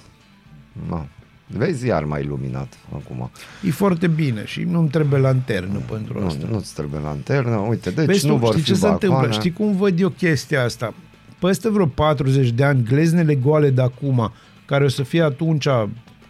[0.90, 1.06] No.
[1.48, 3.30] Vezi iar mai iluminat acum.
[3.68, 6.46] E foarte bine și nu-mi trebuie lanternă pentru asta.
[6.48, 7.56] Nu, nu-ți trebuie lanternă.
[7.56, 9.14] Uite, deci Vezi nu tu, vor știi fi ce se balcoane.
[9.16, 9.40] întâmplă?
[9.40, 10.94] Știi cum văd eu chestia asta?
[11.40, 14.32] Peste vreo 40 de ani, gleznele goale de acum,
[14.66, 15.68] care o să fie atunci,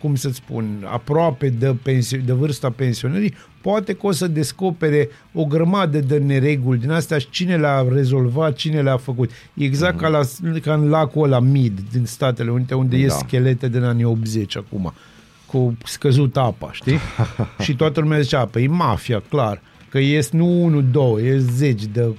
[0.03, 5.45] cum să spun, aproape de, pensi- de vârsta pensionării, poate că o să descopere o
[5.45, 9.31] grămadă de nereguli din astea și cine le-a rezolvat, cine le-a făcut.
[9.53, 10.21] E Exact ca, la,
[10.61, 13.01] ca în lacul ăla Mid din Statele Unite, unde Da.
[13.01, 14.93] ies schelete din anii 80 acum
[15.45, 16.97] cu scăzut apa, știi?
[17.63, 21.83] și toată lumea zicea, păi e mafia, clar, că ies nu unul, două, ies zeci
[21.85, 22.15] de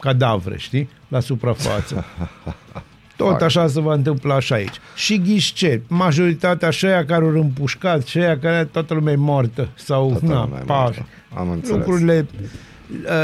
[0.00, 0.88] cadavre, știi?
[1.08, 2.04] La suprafață.
[3.16, 4.74] Tot așa se va întâmpla și aici.
[4.94, 5.80] Și ghiși ce?
[5.88, 9.68] Majoritatea și aia care au împușcat, și aia care toată lumea e moartă.
[9.74, 11.06] Sau, Toată na, lumea e pa, moartă.
[11.34, 11.76] Am înțeles.
[11.76, 12.26] lucrurile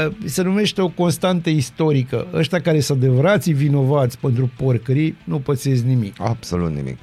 [0.05, 2.27] uh, se numește o constantă istorică.
[2.33, 6.15] Ăștia care sunt adevărații vinovați pentru porcării nu pățesc nimic.
[6.21, 6.97] Absolut nimic.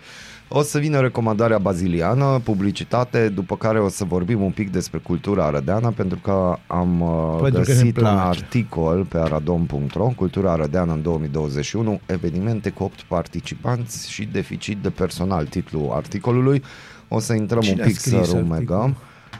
[0.53, 5.44] O să vină recomandarea baziliană, publicitate, după care o să vorbim un pic despre cultura
[5.44, 8.16] arădeană, pentru că am uh, Pentru că ne găsit un place.
[8.18, 15.46] articol pe aradon.ro, Cultura arădeană în 2021, evenimente cu 8 participanți și deficit de personal,
[15.46, 16.62] titlul articolului.
[17.09, 18.51] O să intrăm Cine un a pic să scris rumegăm.
[18.80, 18.94] articolul?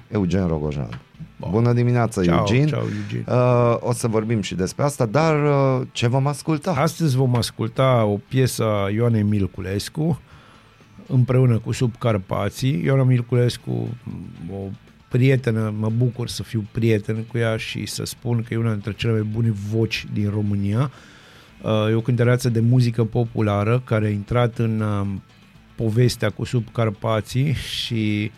[0.08, 1.00] Eugen Rogojan.
[1.50, 2.64] Bună dimineața, Ciao, Eugene.
[2.70, 3.24] ciao, Eugene.
[3.28, 6.70] Uh, o să vorbim și despre asta, dar uh, ce vom asculta?
[6.70, 10.20] Astăzi vom asculta o piesă a Ioanei Milculescu
[11.11, 12.82] împreună cu Subcarpații.
[12.84, 13.88] Ioana Milculescu,
[14.52, 14.56] o
[15.08, 18.92] prietenă, mă bucur să fiu prieten cu ea și să spun că e una dintre
[18.92, 20.90] cele mai bune voci din România.
[21.62, 25.22] Uh, E o cântăreață de muzică populară care a intrat în um,
[25.74, 28.30] povestea cu Subcarpații și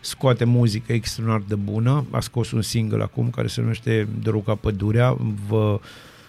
[0.00, 2.06] scoate muzică extraordinar de bună.
[2.10, 5.16] A scos un single acum care se numește Dăruca Pădurea.
[5.48, 5.80] Vă,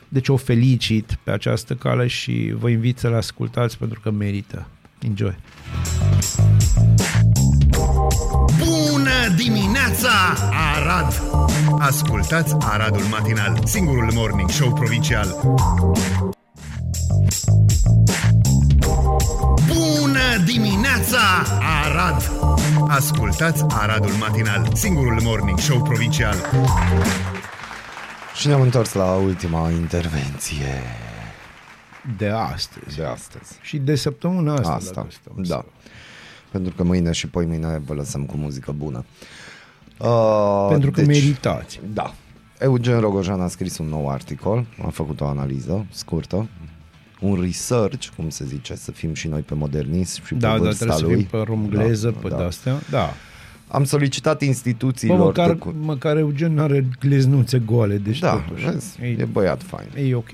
[0.08, 4.68] deci o felicit pe această cale și vă invit să-l ascultați pentru că merită.
[5.00, 5.38] Enjoy!
[8.58, 10.10] Bună dimineața,
[10.76, 11.22] Arad!
[11.80, 15.58] Ascultați Aradul Matinal, singurul morning show provincial.
[19.68, 21.20] Bună dimineața,
[21.84, 22.32] Arad!
[22.88, 26.36] Ascultați Aradul Matinal, singurul morning show provincial.
[28.36, 30.84] Și ne-am întors la ultima intervenție
[32.18, 32.96] De astăzi.
[32.96, 33.58] de astăzi.
[33.62, 34.72] Și de săptămâna asta.
[34.74, 35.56] Asta, dacă stăm da.
[35.56, 35.66] să-
[36.52, 39.06] Pentru că mâine și poi mâine vă lăsăm cu muzică bună.
[40.00, 41.80] Uh, Pentru că meritați.
[41.94, 42.14] Da.
[42.60, 46.48] Eugen Rogojan a scris un nou articol, a făcut o analiză scurtă,
[47.20, 50.64] un research, cum se zice, să fim și noi pe modernism și Da, pe da,
[50.64, 51.16] vârsta trebuie să lui.
[51.16, 52.36] fim pe romgleză, pe da.
[52.38, 52.80] de-astea.
[52.90, 53.14] Da.
[53.74, 55.56] Am solicitat Bă, instituțiilor măcar, de...
[55.58, 58.66] cu- măcar Eugen are gleznuțe goale, deci Da, totuși.
[58.66, 59.88] vezi, e, e băiat fain.
[60.10, 60.30] e ok.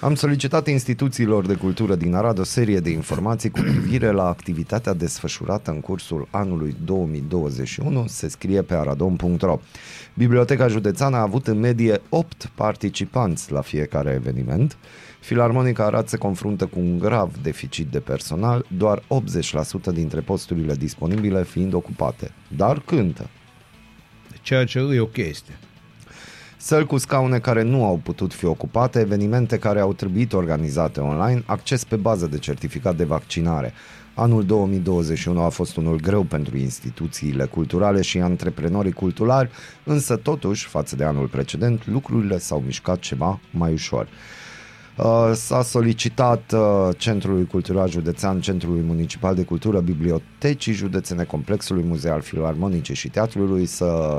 [0.00, 4.94] Am solicitat instituțiilor de cultură din Arad o serie de informații cu privire la activitatea
[4.94, 9.60] desfășurată în cursul anului 2021, se scrie pe aradon.ro.
[10.14, 14.76] Biblioteca Județeană a avut în medie 8 participanți la fiecare eveniment.
[15.20, 19.02] Filarmonica Arad se confruntă cu un grav deficit de personal, doar 80%
[19.92, 22.32] dintre posturile disponibile fiind ocupate.
[22.56, 23.28] Dar cântă.
[24.42, 25.58] Ceea ce e o chestie.
[26.56, 31.42] Săli cu scaune care nu au putut fi ocupate, evenimente care au trebuit organizate online,
[31.46, 33.72] acces pe bază de certificat de vaccinare.
[34.14, 39.50] Anul 2021 a fost unul greu pentru instituțiile culturale și antreprenorii culturali,
[39.84, 44.08] însă totuși, față de anul precedent, lucrurile s-au mișcat ceva mai ușor.
[44.98, 52.20] Uh, S-a solicitat uh, Centrului Cultural Județean, Centrului Municipal de Cultură, Bibliotecii Județene, Complexului Muzeal
[52.20, 54.16] Filarmonice și Teatrului să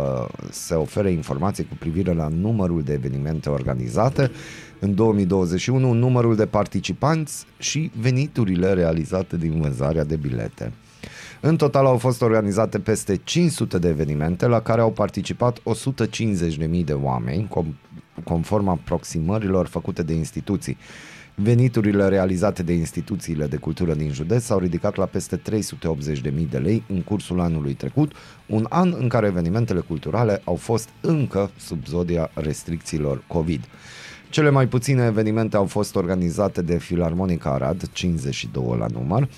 [0.50, 4.32] se ofere informații cu privire la numărul de evenimente organizate
[4.80, 10.74] în 2021, numărul de participanți și veniturile realizate din vânzarea de bilete.
[11.42, 16.94] În total au fost organizate peste 500 de evenimente la care au participat 150.000 de
[16.94, 17.89] oameni, com-
[18.24, 20.78] conform aproximărilor făcute de instituții.
[21.42, 25.42] Veniturile realizate de instituțiile de cultură din județ s-au ridicat la peste 380.000
[26.50, 28.12] de lei în cursul anului trecut,
[28.46, 33.64] un an în care evenimentele culturale au fost încă sub zodia restricțiilor COVID.
[34.30, 39.30] Cele mai puține evenimente au fost organizate de Filarmonica Arad, 52 la număr.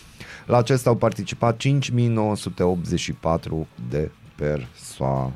[0.45, 5.33] La acesta au participat 5984 de persoane.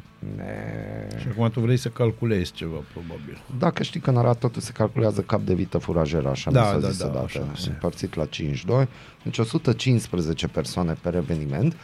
[1.19, 3.41] Și acum tu vrei să calculezi ceva, probabil.
[3.59, 6.67] Dacă știi că în Arad totul se calculează cap de vită furajeră, așa Da, mi
[6.67, 8.87] s-a da, zis da, odată, așa se- împărțit la 5-2,
[9.23, 11.75] deci 115 persoane per eveniment,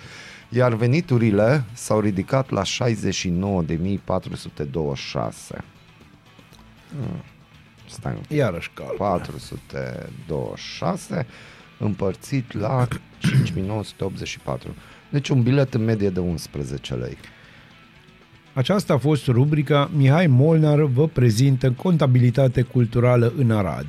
[0.50, 5.64] iar veniturile s-au ridicat la 69.426.
[6.90, 7.24] Hmm.
[7.90, 8.38] Stai un pic.
[8.38, 8.96] Iarăși calcul.
[8.98, 11.26] 426
[11.78, 12.88] împărțit la
[13.20, 14.76] 5984.
[15.10, 17.18] Deci un bilet în medie de 11 lei.
[18.54, 23.86] Aceasta a fost rubrica Mihai Molnar vă prezintă contabilitate culturală în Arad.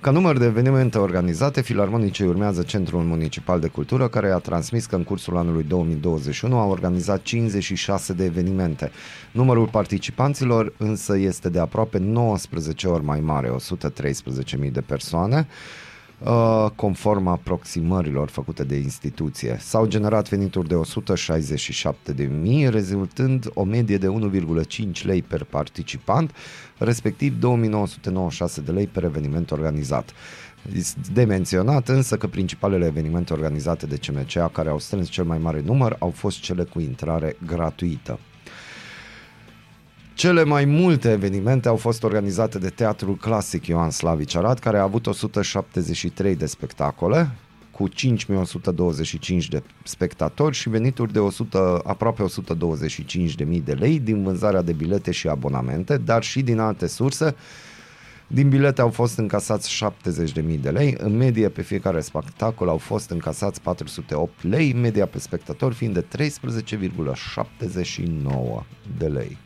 [0.00, 4.96] Ca număr de evenimente organizate, Filarmonicii urmează Centrul Municipal de Cultură, care a transmis că
[4.96, 8.90] în cursul anului 2021 a organizat 56 de evenimente.
[9.32, 15.91] Numărul participanților însă este de aproape 19 ori mai mare, 113.000 de persoane, uh,
[16.76, 19.56] conform aproximărilor făcute de instituție.
[19.60, 26.34] S-au generat venituri de 167 de mii, rezultând o medie de 1,5 lei per participant,
[26.78, 30.12] respectiv 2996 de lei per eveniment organizat.
[30.76, 35.38] Este De menționat însă că principalele evenimente organizate de CMCA care au strâns cel mai
[35.38, 38.18] mare număr au fost cele cu intrare gratuită.
[40.22, 44.82] Cele mai multe evenimente au fost organizate de Teatrul Clasic Ioan Slavici Arad, care a
[44.82, 47.30] avut 173 de spectacole,
[47.70, 54.72] cu 5125 de spectatori și venituri de 100, aproape 125.000 de lei din vânzarea de
[54.72, 57.34] bilete și abonamente, dar și din alte surse.
[58.26, 59.84] Din bilete au fost încasați
[60.44, 65.18] 70.000 de lei, în medie pe fiecare spectacol au fost încasați 408 lei, media pe
[65.18, 66.24] spectator fiind de 13,79
[68.98, 69.38] de lei.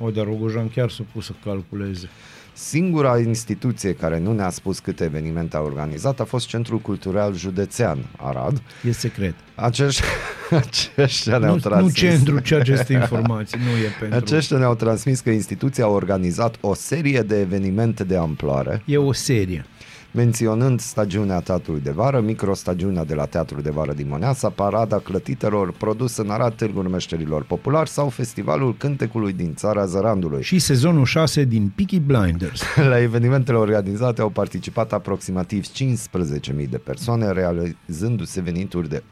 [0.00, 2.08] O, dar Rogojan chiar s-a pus să calculeze.
[2.56, 7.98] Singura instituție care nu ne-a spus câte evenimente a organizat a fost Centrul Cultural Județean
[8.16, 8.62] Arad.
[8.88, 9.34] E secret.
[9.54, 10.02] Acești,
[10.50, 12.02] aceștia ne-au Nu, transmis.
[12.02, 14.16] nu centru ce aceste informații, nu e pentru...
[14.18, 19.12] Aceștia ne-au transmis că instituția a organizat o serie de evenimente de amploare, E o
[19.12, 19.66] serie.
[20.14, 25.72] Menționând stagiunea Teatrului de Vară, microstagiunea de la Teatrul de Vară din Moneasa, parada clătitelor
[25.72, 30.42] produs în Arad Târgul Meșterilor Populari sau Festivalul Cântecului din Țara Zărandului.
[30.42, 32.62] Și sezonul 6 din Peaky Blinders.
[32.90, 39.02] La evenimentele organizate au participat aproximativ 15.000 de persoane, realizându-se venituri de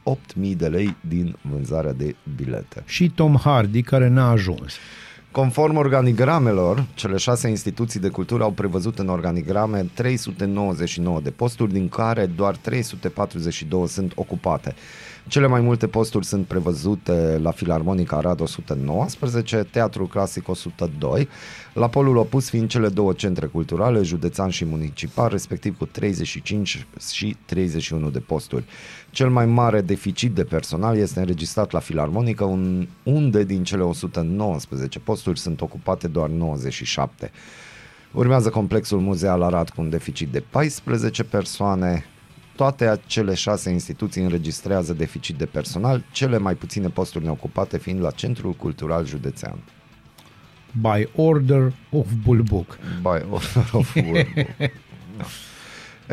[0.40, 2.82] 8.000 de lei din vânzarea de bilete.
[2.86, 4.72] Și Tom Hardy, care n-a ajuns.
[5.32, 11.88] Conform organigramelor, cele șase instituții de cultură au prevăzut în organigrame 399 de posturi, din
[11.88, 14.74] care doar 342 sunt ocupate.
[15.28, 21.28] Cele mai multe posturi sunt prevăzute la Filarmonica Arad 119, Teatrul Clasic 102,
[21.74, 27.36] la polul opus fiind cele două centre culturale, județean și municipal, respectiv cu 35 și
[27.44, 28.64] 31 de posturi.
[29.10, 34.98] Cel mai mare deficit de personal este înregistrat la Filarmonică, un- unde din cele 119
[34.98, 37.30] posturi sunt ocupate doar 97.
[38.12, 42.04] Urmează complexul muzeal Arad cu un deficit de 14 persoane.
[42.56, 48.10] Toate acele șase instituții înregistrează deficit de personal, cele mai puține posturi neocupate fiind la
[48.10, 49.58] Centrul Cultural Județean.
[50.80, 52.78] By order of Bulbuc.
[53.02, 54.26] By order of World.
[55.16, 55.24] Da.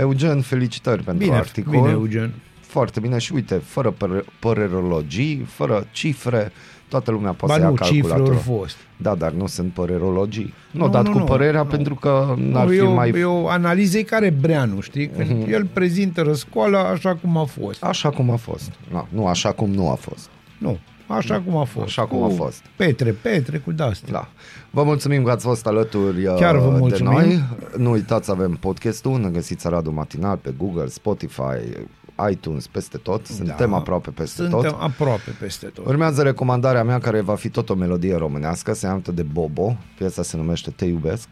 [0.01, 1.71] Eugen, felicitări pentru Bine, articol.
[1.71, 2.33] bine, Eugen.
[2.59, 6.51] Foarte bine și uite, fără păr- părerologii, fără cifre,
[6.89, 8.41] toată lumea poate Ba să ia nu, cifre calculatorul.
[8.47, 8.75] au fost.
[8.97, 10.53] Da, dar nu sunt părerologii.
[10.71, 11.23] Nu, Nu, nu dat nu, cu nu.
[11.23, 11.67] părerea Nu.
[11.69, 13.09] pentru că n-ar Nu, fi eu, mai...
[13.09, 15.07] eu analizei care Breanu, știi?
[15.07, 15.51] Când Mhm.
[15.51, 17.83] el prezintă răscoala așa cum a fost.
[17.83, 18.71] Așa cum a fost.
[18.91, 20.29] No, nu așa cum nu a fost.
[20.57, 20.77] Nu,
[21.07, 21.85] așa cum a fost.
[21.85, 22.61] Așa cum Cu a fost.
[22.75, 24.11] Petre, petre, cu de-astea.
[24.11, 24.27] Da.
[24.69, 27.11] Vă mulțumim că ați fost alături uh, Chiar vă de mulțumim.
[27.11, 27.43] noi.
[27.77, 31.59] Nu uitați să avem podcastul, ne găsiți Aradul Matinal pe Google, Spotify,
[32.31, 33.25] iTunes, peste tot.
[33.25, 33.75] Suntem Da.
[33.75, 34.77] aproape peste Suntem tot.
[34.81, 35.85] aproape peste tot.
[35.85, 40.23] Urmează recomandarea mea care va fi tot o melodie românească, se cheamă de Bobo, piesa
[40.23, 41.27] se numește Te iubesc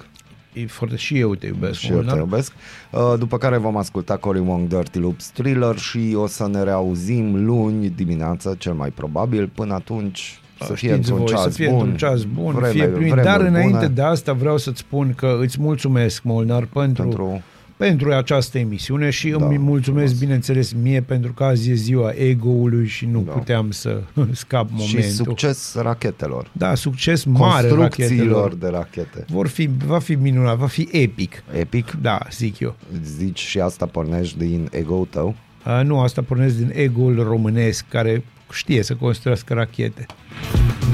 [0.53, 1.79] E foarte, și eu te iubesc.
[1.79, 2.17] și eu te Molnar.
[2.17, 2.51] iubesc,
[2.91, 7.45] Uh, după care vom asculta Cory Wong Dirty Loops Thriller și o să ne reauzim
[7.45, 11.49] luni dimineața, cel mai probabil, până atunci să fie Da, Știți într-un voi, ceas să
[11.49, 13.11] fie bun, într-un ceas bun, vreme, fie primit.
[13.11, 17.41] vremuri Dar înainte bune de asta vreau să-ți spun că îți mulțumesc, Molnar, pentru, pentru...
[17.77, 17.95] pentru...
[18.05, 20.19] pentru această emisiune și Da, îmi mulțumesc, frumos.
[20.19, 23.31] bineînțeles, mie pentru că azi e ziua ego-ului și nu Da.
[23.31, 24.01] puteam să
[24.31, 25.01] scap momentul.
[25.01, 26.49] Și succes rachetelor.
[26.51, 28.53] Da, succes mare Construcțiilor rachetelor.
[28.55, 29.25] de rachete.
[29.27, 31.43] Vor fi, va fi minunat, va fi epic.
[31.59, 31.91] Epic?
[32.01, 32.75] Da, zic eu.
[33.03, 35.35] Zici și asta pornești din ego tău?
[35.63, 40.05] A, nu, asta pornesc din ego-ul românesc care știe să construiască rachete.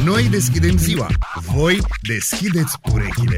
[0.06, 1.08] Noi deschidem ziua,
[1.56, 1.78] voi
[2.08, 3.38] deschideți urechile.